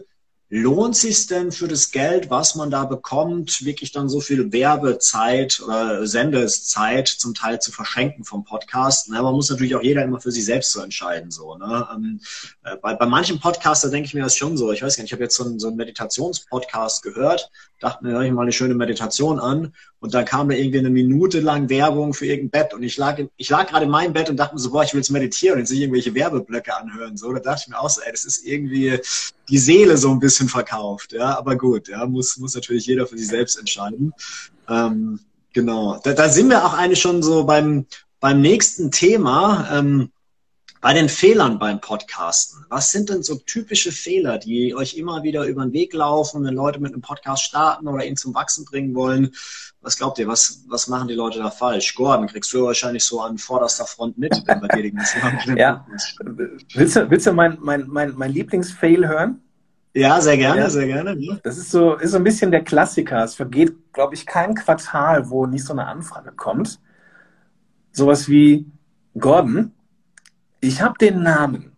[0.49, 5.61] Lohnt sich denn für das Geld, was man da bekommt, wirklich dann so viel Werbezeit
[5.61, 9.09] oder Sendeszeit zum Teil zu verschenken vom Podcast?
[9.11, 11.33] Na, man muss natürlich auch jeder immer für sich selbst so entscheiden.
[11.33, 11.89] So, ne?
[11.93, 12.21] Ähm,
[12.63, 14.71] äh, bei, bei manchen Podcaster denke ich mir das schon so.
[14.71, 18.13] Ich weiß gar nicht, ich habe jetzt so einen, so einen Meditationspodcast gehört, dachte mir,
[18.13, 21.69] höre ich mal eine schöne Meditation an und da kam da irgendwie eine Minute lang
[21.71, 24.55] Werbung für irgendein Bett und ich lag, ich lag gerade in meinem Bett und dachte
[24.55, 27.17] mir so, boah, ich will jetzt meditieren und jetzt sich irgendwelche Werbeblöcke anhören.
[27.17, 29.01] So, da dachte ich mir auch so, ey, das ist irgendwie
[29.49, 31.13] die Seele so ein bisschen verkauft.
[31.13, 34.13] Ja, aber gut, ja, muss, muss natürlich jeder für sich selbst entscheiden.
[34.69, 35.21] Ähm,
[35.53, 36.01] genau.
[36.03, 37.87] Da, da sind wir auch eigentlich schon so beim,
[38.21, 39.69] beim nächsten Thema.
[39.73, 40.11] Ähm,
[40.81, 45.45] bei den Fehlern beim Podcasten, was sind denn so typische Fehler, die euch immer wieder
[45.45, 48.95] über den Weg laufen, wenn Leute mit einem Podcast starten oder ihn zum Wachsen bringen
[48.95, 49.33] wollen?
[49.81, 51.95] Was glaubt ihr, was, was machen die Leute da falsch?
[51.95, 55.87] Gordon, kriegst du wahrscheinlich so an vorderster Front mit, wenn wir dir die ganzen Ja.
[56.75, 59.43] Willst du, willst du mein, mein, mein, mein Lieblingsfail hören?
[59.95, 60.71] Ja, sehr gerne, ja.
[60.71, 61.41] sehr gerne.
[61.43, 63.25] Das ist so, ist so ein bisschen der Klassiker.
[63.25, 66.81] Es vergeht, glaube ich, kein Quartal, wo nicht so eine Anfrage kommt.
[67.93, 68.67] Sowas wie,
[69.19, 69.73] Gordon,
[70.61, 71.77] ich habe den Namen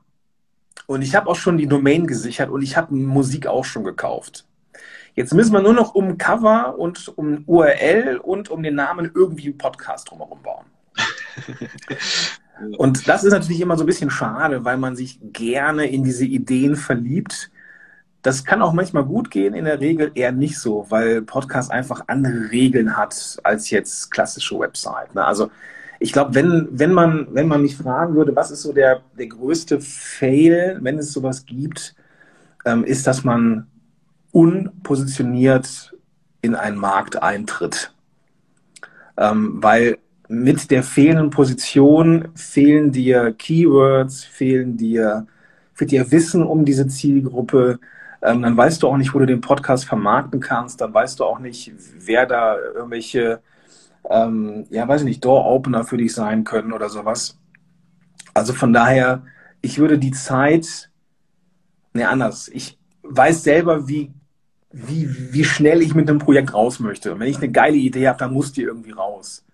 [0.86, 4.46] und ich habe auch schon die Domain gesichert und ich habe Musik auch schon gekauft.
[5.14, 9.46] Jetzt müssen wir nur noch um Cover und um URL und um den Namen irgendwie
[9.46, 10.66] einen Podcast drumherum bauen.
[12.78, 16.24] und das ist natürlich immer so ein bisschen schade, weil man sich gerne in diese
[16.24, 17.50] Ideen verliebt.
[18.22, 22.04] Das kann auch manchmal gut gehen, in der Regel eher nicht so, weil Podcast einfach
[22.06, 25.14] andere Regeln hat als jetzt klassische Website.
[25.14, 25.24] Ne?
[25.24, 25.50] Also
[25.98, 29.26] ich glaube, wenn, wenn, man, wenn man mich fragen würde, was ist so der, der
[29.26, 31.94] größte Fail, wenn es sowas gibt,
[32.64, 33.66] ähm, ist, dass man
[34.32, 35.94] unpositioniert
[36.42, 37.92] in einen Markt eintritt.
[39.16, 45.26] Ähm, weil mit der fehlenden Position fehlen dir Keywords, fehlen dir,
[45.74, 47.80] fehlt dir Wissen um diese Zielgruppe.
[48.22, 50.80] Ähm, dann weißt du auch nicht, wo du den Podcast vermarkten kannst.
[50.80, 53.40] Dann weißt du auch nicht, wer da irgendwelche,
[54.08, 57.38] ähm, ja, weiß ich nicht, Door-Opener für dich sein können oder sowas.
[58.34, 59.22] Also von daher,
[59.60, 60.90] ich würde die Zeit,
[61.92, 62.48] ne, anders.
[62.48, 64.12] Ich weiß selber, wie,
[64.70, 67.12] wie, wie schnell ich mit einem Projekt raus möchte.
[67.12, 69.44] Und wenn ich eine geile Idee habe, dann muss die irgendwie raus.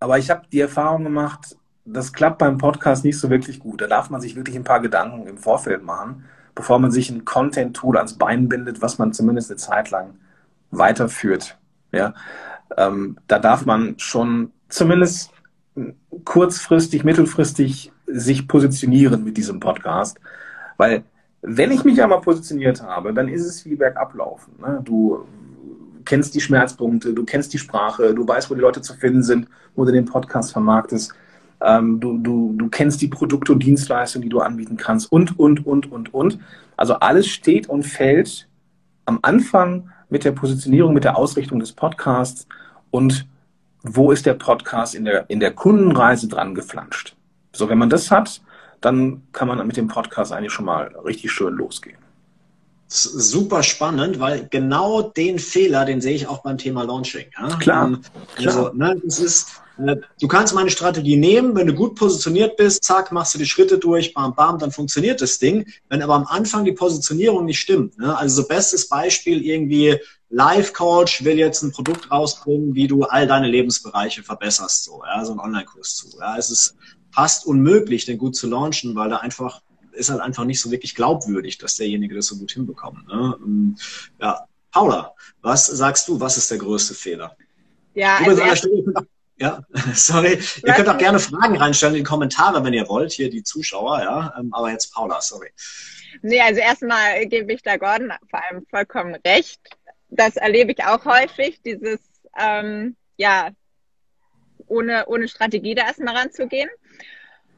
[0.00, 3.80] Aber ich habe die Erfahrung gemacht, das klappt beim Podcast nicht so wirklich gut.
[3.80, 6.24] Da darf man sich wirklich ein paar Gedanken im Vorfeld machen,
[6.54, 10.14] bevor man sich ein Content-Tool ans Bein bindet, was man zumindest eine Zeit lang
[10.70, 11.58] weiterführt.
[11.92, 12.14] Ja,
[12.76, 15.30] ähm, da darf man schon zumindest
[16.24, 20.18] kurzfristig, mittelfristig sich positionieren mit diesem Podcast,
[20.76, 21.04] weil
[21.42, 24.54] wenn ich mich einmal positioniert habe, dann ist es wie bergablaufen.
[24.60, 24.80] Ne?
[24.82, 25.26] Du
[26.04, 29.48] kennst die Schmerzpunkte, du kennst die Sprache, du weißt, wo die Leute zu finden sind,
[29.74, 31.14] wo du den Podcast vermarktest.
[31.60, 35.66] Ähm, du, du, du kennst die Produkte und Dienstleistungen, die du anbieten kannst und, und,
[35.66, 36.38] und, und, und.
[36.76, 38.48] Also alles steht und fällt
[39.04, 42.46] am Anfang mit der Positionierung, mit der Ausrichtung des Podcasts
[42.94, 43.26] und
[43.82, 47.16] wo ist der Podcast in der, in der Kundenreise dran geflanscht.
[47.52, 48.40] So, wenn man das hat,
[48.80, 51.98] dann kann man mit dem Podcast eigentlich schon mal richtig schön losgehen
[52.86, 57.26] super spannend, weil genau den Fehler, den sehe ich auch beim Thema Launching.
[57.36, 57.48] Ja?
[57.56, 57.86] Klar.
[57.86, 58.00] Ähm,
[58.36, 58.74] also, klar.
[58.74, 63.10] Ne, das ist, äh, du kannst meine Strategie nehmen, wenn du gut positioniert bist, zack,
[63.10, 65.66] machst du die Schritte durch, bam, bam, dann funktioniert das Ding.
[65.88, 68.16] Wenn aber am Anfang die Positionierung nicht stimmt, ne?
[68.16, 69.98] also so bestes Beispiel irgendwie
[70.34, 75.24] Life Coach will jetzt ein Produkt rausbringen, wie du all deine Lebensbereiche verbesserst, so, ja,
[75.24, 76.18] so ein Online-Kurs zu.
[76.18, 76.76] Ja, es ist
[77.12, 79.62] fast unmöglich, den gut zu launchen, weil da einfach
[79.92, 83.06] ist halt einfach nicht so wirklich glaubwürdig, dass derjenige das so gut hinbekommt.
[83.06, 83.36] Ne?
[83.44, 83.76] Ähm,
[84.20, 87.36] ja, Paula, was sagst du, was ist der größte Fehler?
[87.94, 88.42] Ja, also
[89.36, 89.64] ja,
[89.94, 90.40] sorry.
[90.66, 94.00] Ihr könnt auch gerne Fragen reinstellen in die Kommentare, wenn ihr wollt, hier die Zuschauer,
[94.00, 94.34] ja.
[94.36, 95.50] Ähm, aber jetzt Paula, sorry.
[96.22, 99.60] Nee, also erstmal gebe ich da Gordon vor allem vollkommen recht.
[100.16, 101.98] Das erlebe ich auch häufig, dieses,
[102.38, 103.50] ähm, ja,
[104.66, 106.70] ohne, ohne Strategie da erstmal ranzugehen.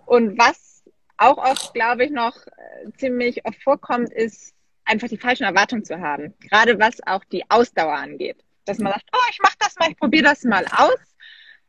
[0.06, 0.82] Und was
[1.18, 4.54] auch oft, glaube ich, noch äh, ziemlich oft vorkommt, ist
[4.84, 6.34] einfach die falschen Erwartungen zu haben.
[6.40, 8.42] Gerade was auch die Ausdauer angeht.
[8.64, 10.98] Dass man sagt, oh, ich mache das mal, ich probiere das mal aus.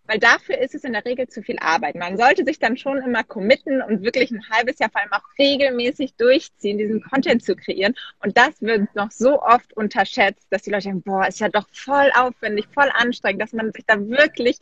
[0.07, 1.95] Weil dafür ist es in der Regel zu viel Arbeit.
[1.95, 5.23] Man sollte sich dann schon immer committen und wirklich ein halbes Jahr vor allem auch
[5.37, 7.93] regelmäßig durchziehen, diesen Content zu kreieren.
[8.23, 11.67] Und das wird noch so oft unterschätzt, dass die Leute denken, boah, ist ja doch
[11.73, 14.59] voll aufwendig, voll anstrengend, dass man sich da wirklich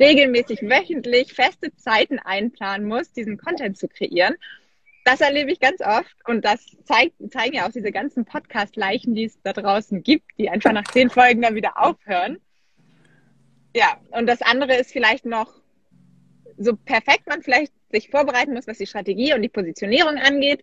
[0.00, 4.34] regelmäßig wöchentlich feste Zeiten einplanen muss, diesen Content zu kreieren.
[5.04, 9.24] Das erlebe ich ganz oft und das zeigt, zeigen ja auch diese ganzen Podcast-Leichen, die
[9.24, 12.38] es da draußen gibt, die einfach nach zehn Folgen dann wieder aufhören.
[13.74, 15.52] Ja, und das andere ist vielleicht noch,
[16.56, 20.62] so perfekt man vielleicht sich vorbereiten muss, was die Strategie und die Positionierung angeht,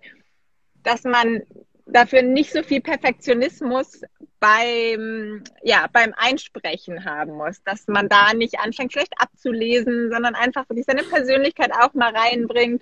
[0.84, 1.42] dass man
[1.86, 4.02] dafür nicht so viel Perfektionismus
[4.40, 10.68] beim, ja, beim Einsprechen haben muss, dass man da nicht anfängt, vielleicht abzulesen, sondern einfach
[10.70, 12.82] wirklich seine Persönlichkeit auch mal reinbringt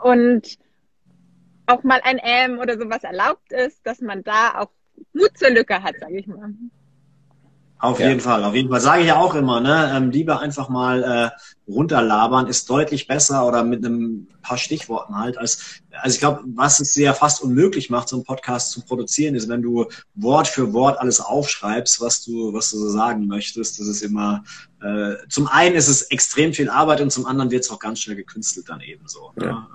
[0.00, 0.58] und
[1.66, 4.70] auch mal ein M oder sowas erlaubt ist, dass man da auch
[5.12, 6.54] Mut zur Lücke hat, sage ich mal.
[7.78, 8.08] Auf ja.
[8.08, 8.80] jeden Fall, auf jeden Fall.
[8.80, 9.92] Sage ich ja auch immer, ne?
[9.94, 15.36] Ähm, lieber einfach mal äh, runterlabern ist deutlich besser oder mit einem paar Stichworten halt.
[15.36, 19.34] Als, also ich glaube, was es sehr fast unmöglich macht, so einen Podcast zu produzieren,
[19.34, 23.78] ist, wenn du Wort für Wort alles aufschreibst, was du, was du so sagen möchtest.
[23.78, 24.42] Das ist immer,
[24.82, 28.00] äh, zum einen ist es extrem viel Arbeit und zum anderen wird es auch ganz
[28.00, 29.32] schnell gekünstelt dann ebenso.
[29.36, 29.46] Ne?
[29.46, 29.68] Ja.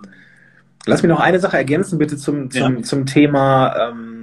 [0.87, 2.83] Lass mich noch eine Sache ergänzen, bitte zum, zum, ja.
[2.83, 3.75] zum Thema.
[3.75, 4.20] Ähm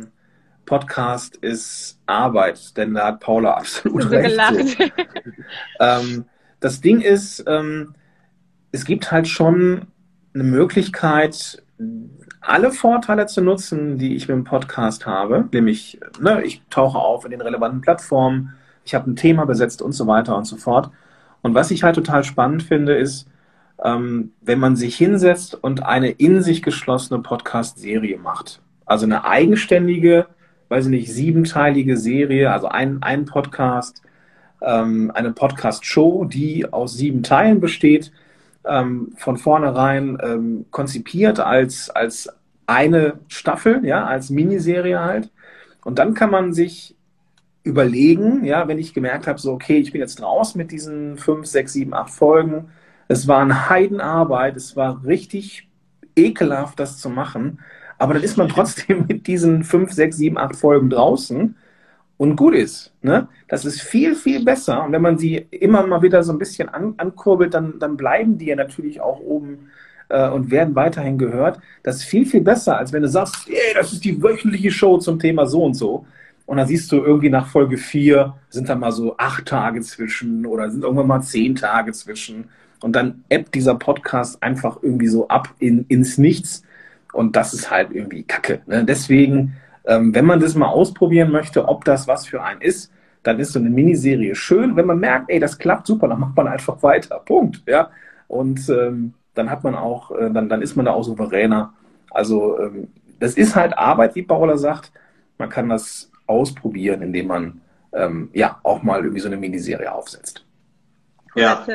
[0.69, 4.39] Podcast ist Arbeit, denn da hat Paula absolut so recht.
[4.79, 4.85] So.
[5.81, 6.25] ähm,
[6.61, 7.95] das Ding ist, ähm,
[8.71, 9.87] es gibt halt schon
[10.35, 11.63] eine Möglichkeit,
[12.43, 17.25] alle Vorteile zu nutzen, die ich mit dem Podcast habe, nämlich ne, ich tauche auf
[17.25, 18.55] in den relevanten Plattformen,
[18.85, 20.91] ich habe ein Thema besetzt und so weiter und so fort.
[21.41, 23.27] Und was ich halt total spannend finde, ist,
[23.83, 28.61] ähm, wenn man sich hinsetzt und eine in sich geschlossene Podcast-Serie macht.
[28.85, 30.27] Also eine eigenständige,
[30.69, 34.03] weiß ich nicht, siebenteilige Serie, also ein, ein Podcast,
[34.61, 38.13] ähm, eine Podcast-Show, die aus sieben Teilen besteht,
[38.65, 42.29] ähm, von vornherein ähm, konzipiert als, als
[42.67, 45.31] eine Staffel, ja, als Miniserie halt.
[45.85, 46.95] Und dann kann man sich
[47.63, 51.47] überlegen, ja, wenn ich gemerkt habe, so, okay, ich bin jetzt raus mit diesen fünf,
[51.47, 52.71] sechs, sieben, acht Folgen.
[53.09, 55.69] Es war eine Heidenarbeit, es war richtig
[56.15, 57.61] ekelhaft, das zu machen.
[57.99, 61.57] Aber dann ist man trotzdem mit diesen fünf, sechs, sieben, acht Folgen draußen
[62.17, 62.93] und gut ist.
[63.03, 63.29] Ne?
[63.49, 64.85] Das ist viel, viel besser.
[64.85, 68.39] Und wenn man sie immer mal wieder so ein bisschen an, ankurbelt, dann, dann bleiben
[68.39, 69.71] die ja natürlich auch oben
[70.09, 71.61] äh, und werden weiterhin gehört.
[71.83, 74.99] Das ist viel, viel besser, als wenn du sagst, yeah, das ist die wöchentliche Show
[74.99, 76.07] zum Thema so und so.
[76.47, 80.47] Und dann siehst du irgendwie nach Folge 4 sind da mal so acht Tage zwischen
[80.47, 82.49] oder sind irgendwann mal zehn Tage zwischen.
[82.81, 86.63] Und dann ebbt dieser Podcast einfach irgendwie so ab in, ins Nichts.
[87.19, 88.61] Und das ist halt irgendwie Kacke.
[88.67, 88.85] Ne?
[88.85, 92.93] Deswegen, ähm, wenn man das mal ausprobieren möchte, ob das was für einen ist,
[93.25, 94.77] dann ist so eine Miniserie schön.
[94.77, 97.19] Wenn man merkt, ey, das klappt super, dann macht man einfach weiter.
[97.19, 97.65] Punkt.
[97.67, 97.91] Ja.
[98.29, 101.75] Und ähm, dann hat man auch, äh, dann, dann ist man da auch souveräner.
[102.13, 102.87] Also ähm,
[103.19, 104.93] das ist halt Arbeit, wie Paula sagt.
[105.39, 107.61] Man kann das ausprobieren, indem man
[107.95, 110.47] ähm, ja auch mal irgendwie so eine Miniserie aufsetzt.
[111.35, 111.67] Ja,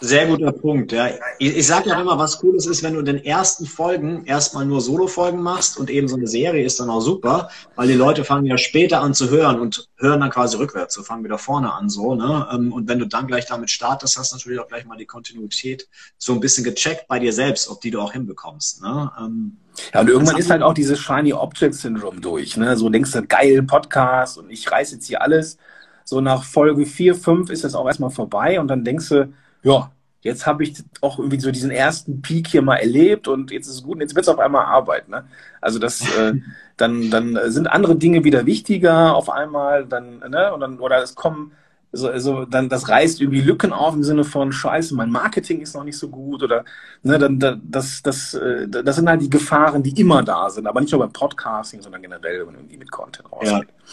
[0.00, 0.92] sehr guter Punkt.
[0.92, 1.08] Ja.
[1.38, 4.66] Ich, ich sage ja immer, was Cooles ist, wenn du in den ersten Folgen erstmal
[4.66, 8.24] nur Solo-Folgen machst und eben so eine Serie ist dann auch super, weil die Leute
[8.24, 11.72] fangen ja später an zu hören und hören dann quasi rückwärts, so fangen wieder vorne
[11.72, 12.14] an so.
[12.14, 12.46] Ne?
[12.52, 15.06] Ähm, und wenn du dann gleich damit startest, hast du natürlich auch gleich mal die
[15.06, 15.88] Kontinuität
[16.18, 18.82] so ein bisschen gecheckt bei dir selbst, ob die du auch hinbekommst.
[18.82, 19.10] Ne?
[19.18, 19.56] Ähm,
[19.94, 22.56] ja, und irgendwann ist halt auch dieses Shiny Object Syndrome durch.
[22.56, 22.76] Ne?
[22.76, 25.56] So denkst du, geil, Podcast und ich reiß jetzt hier alles.
[26.04, 29.32] So nach Folge 4, 5 ist das auch erstmal vorbei und dann denkst du,
[29.62, 29.90] ja,
[30.26, 33.76] jetzt habe ich auch irgendwie so diesen ersten Peak hier mal erlebt und jetzt ist
[33.76, 35.08] es gut und jetzt wird es auf einmal Arbeit.
[35.08, 35.24] Ne?
[35.60, 36.34] Also das, äh,
[36.76, 41.14] dann, dann sind andere Dinge wieder wichtiger auf einmal, dann, ne, und dann, oder es
[41.14, 41.52] kommen
[41.92, 45.74] so, also dann das reißt irgendwie Lücken auf im Sinne von Scheiße, mein Marketing ist
[45.74, 46.64] noch nicht so gut oder
[47.02, 50.80] ne, dann das, das, äh, das sind halt die Gefahren, die immer da sind, aber
[50.80, 53.68] nicht nur beim Podcasting, sondern generell, wenn man irgendwie mit Content rausgeht.
[53.68, 53.84] Ja.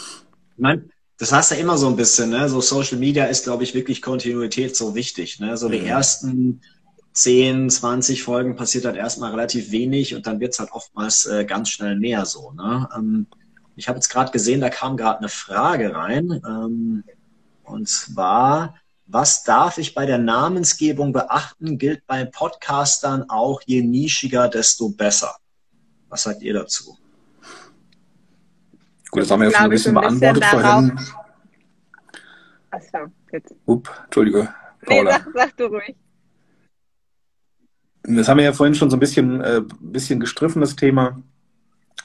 [0.58, 2.50] Nein, das hast du ja immer so ein bisschen, ne?
[2.50, 5.40] So Social Media ist, glaube ich, wirklich Kontinuität so wichtig.
[5.40, 5.56] Ne?
[5.58, 5.88] So die mhm.
[5.88, 6.62] ersten
[7.14, 11.70] 10, 20 Folgen passiert halt erstmal relativ wenig und dann wird's halt oftmals äh, ganz
[11.70, 12.52] schnell mehr so.
[12.52, 12.90] Ne?
[12.96, 13.28] Ähm,
[13.76, 16.42] ich habe jetzt gerade gesehen, da kam gerade eine Frage rein.
[16.46, 17.04] Ähm,
[17.64, 21.78] und zwar, was darf ich bei der Namensgebung beachten?
[21.78, 25.36] Gilt bei Podcastern auch, je nischiger, desto besser.
[26.10, 26.98] Was sagt ihr dazu?
[29.14, 31.00] Gut, das haben wir ja schon ein bisschen beantwortet vorhin.
[32.72, 32.98] Achso,
[33.32, 33.54] jetzt.
[33.68, 34.50] Upp, Entschuldige.
[34.88, 35.04] Paula.
[35.04, 35.96] Nee, sag, sag du ruhig.
[38.02, 41.22] Das haben wir ja vorhin schon so ein bisschen, äh, bisschen gestriffen, das Thema.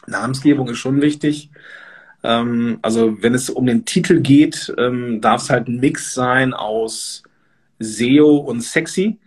[0.06, 1.50] Namensgebung ist schon wichtig.
[2.22, 6.52] Ähm, also wenn es um den Titel geht, ähm, darf es halt ein Mix sein
[6.52, 7.22] aus
[7.78, 9.18] SEO und sexy.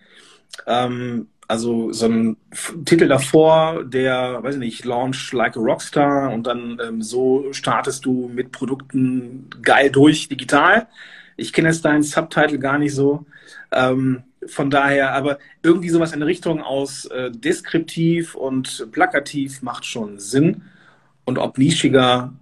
[0.68, 2.38] Ähm, also so ein
[2.86, 8.06] Titel davor, der, weiß ich nicht, Launch Like a Rockstar und dann ähm, so startest
[8.06, 10.88] du mit Produkten geil durch digital.
[11.36, 13.26] Ich kenne jetzt deinen Subtitle gar nicht so.
[13.74, 20.20] Ähm, von daher, aber irgendwie sowas in Richtung aus äh, deskriptiv und plakativ macht schon
[20.20, 20.62] Sinn.
[21.26, 22.34] Und ob nischiger,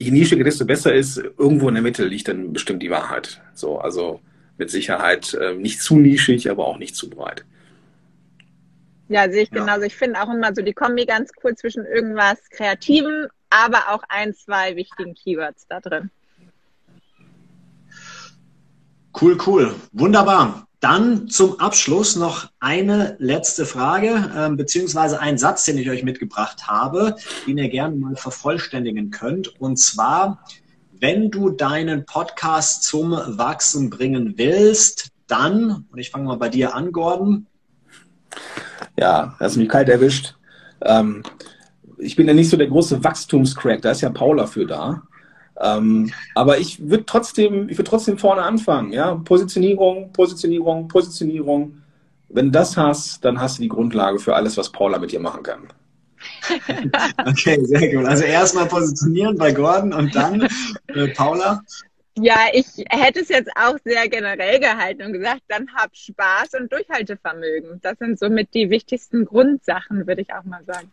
[0.00, 3.40] je nischiger, desto besser ist, irgendwo in der Mitte liegt dann bestimmt die Wahrheit.
[3.54, 4.20] So, also
[4.56, 7.44] mit Sicherheit äh, nicht zu nischig, aber auch nicht zu breit.
[9.08, 9.60] Ja, sehe ich ja.
[9.60, 9.82] genauso.
[9.82, 14.34] Ich finde auch immer so die Kombi ganz cool zwischen irgendwas Kreativem, aber auch ein,
[14.34, 16.10] zwei wichtigen Keywords da drin.
[19.20, 19.74] Cool, cool.
[19.92, 20.68] Wunderbar.
[20.80, 26.68] Dann zum Abschluss noch eine letzte Frage, äh, beziehungsweise ein Satz, den ich euch mitgebracht
[26.68, 29.60] habe, den ihr gerne mal vervollständigen könnt.
[29.60, 30.44] Und zwar,
[31.00, 36.76] wenn du deinen Podcast zum Wachsen bringen willst, dann, und ich fange mal bei dir
[36.76, 37.48] an, Gordon,
[38.98, 40.34] ja, hast mich kalt erwischt.
[40.82, 41.22] Ähm,
[41.98, 45.02] ich bin ja nicht so der große Wachstumscrack, da ist ja Paula für da.
[45.60, 49.14] Ähm, aber ich würde trotzdem, ich würde trotzdem vorne anfangen, ja.
[49.14, 51.82] Positionierung, Positionierung, Positionierung.
[52.28, 55.20] Wenn du das hast, dann hast du die Grundlage für alles, was Paula mit dir
[55.20, 55.68] machen kann.
[57.26, 58.04] okay, sehr gut.
[58.04, 60.48] Also erstmal positionieren bei Gordon und dann
[60.88, 61.62] äh, Paula.
[62.20, 66.72] Ja, ich hätte es jetzt auch sehr generell gehalten und gesagt, dann hab Spaß und
[66.72, 67.80] Durchhaltevermögen.
[67.82, 70.90] Das sind somit die wichtigsten Grundsachen, würde ich auch mal sagen.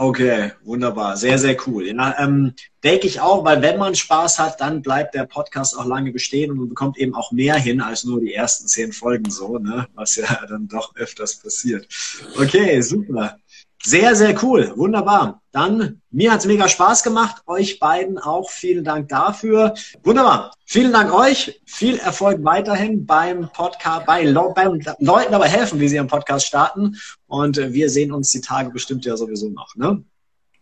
[0.00, 1.16] Okay, wunderbar.
[1.16, 1.88] Sehr, sehr cool.
[1.88, 2.54] Ja, ähm,
[2.84, 6.52] denke ich auch, weil wenn man Spaß hat, dann bleibt der Podcast auch lange bestehen
[6.52, 9.88] und man bekommt eben auch mehr hin als nur die ersten zehn Folgen so, ne?
[9.96, 11.88] was ja dann doch öfters passiert.
[12.36, 13.40] Okay, super.
[13.88, 14.70] Sehr, sehr cool.
[14.76, 15.40] Wunderbar.
[15.50, 17.40] Dann, mir hat's mega Spaß gemacht.
[17.46, 19.72] Euch beiden auch vielen Dank dafür.
[20.04, 20.52] Wunderbar.
[20.66, 21.62] Vielen Dank euch.
[21.64, 26.98] Viel Erfolg weiterhin beim Podcast, bei beim Leuten dabei helfen, wie sie ihren Podcast starten.
[27.28, 29.74] Und wir sehen uns die Tage bestimmt ja sowieso noch.
[29.74, 30.04] Ne?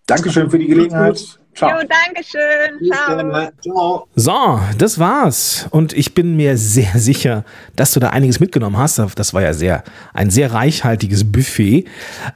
[0.06, 1.20] Dankeschön für die Gelegenheit.
[1.56, 1.70] Ciao.
[1.70, 2.92] Jo, Dankeschön.
[2.92, 3.50] Ciao.
[3.60, 4.08] Ciao.
[4.14, 5.66] So, das war's.
[5.70, 7.44] Und ich bin mir sehr sicher,
[7.74, 9.00] dass du da einiges mitgenommen hast.
[9.16, 9.82] Das war ja sehr,
[10.12, 11.86] ein sehr reichhaltiges Buffet.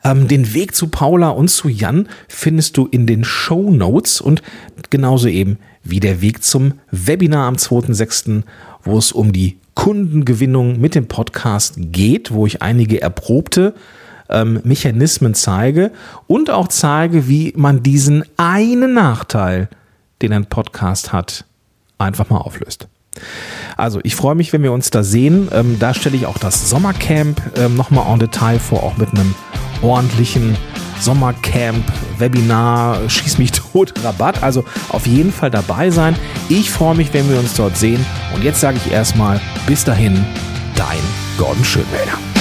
[0.02, 4.42] Ähm, den Weg zu Paula und zu Jan findest du in den Show Notes und
[4.88, 8.42] genauso eben wie der Weg zum Webinar am 2.6.,
[8.82, 13.74] wo es um die Kundengewinnung mit dem Podcast geht, wo ich einige erprobte
[14.30, 15.90] ähm, Mechanismen zeige
[16.26, 19.68] und auch zeige, wie man diesen einen Nachteil,
[20.22, 21.44] den ein Podcast hat,
[21.98, 22.88] einfach mal auflöst.
[23.76, 25.48] Also ich freue mich, wenn wir uns da sehen.
[25.52, 29.34] Ähm, da stelle ich auch das Sommercamp ähm, nochmal en Detail vor, auch mit einem
[29.82, 30.56] ordentlichen
[31.00, 31.84] Sommercamp,
[32.18, 34.42] Webinar, Schieß mich tot, Rabatt.
[34.42, 36.14] Also auf jeden Fall dabei sein.
[36.48, 38.04] Ich freue mich, wenn wir uns dort sehen.
[38.34, 40.24] Und jetzt sage ich erstmal, bis dahin,
[40.76, 40.98] dein
[41.38, 42.39] Gordon Schönwälder.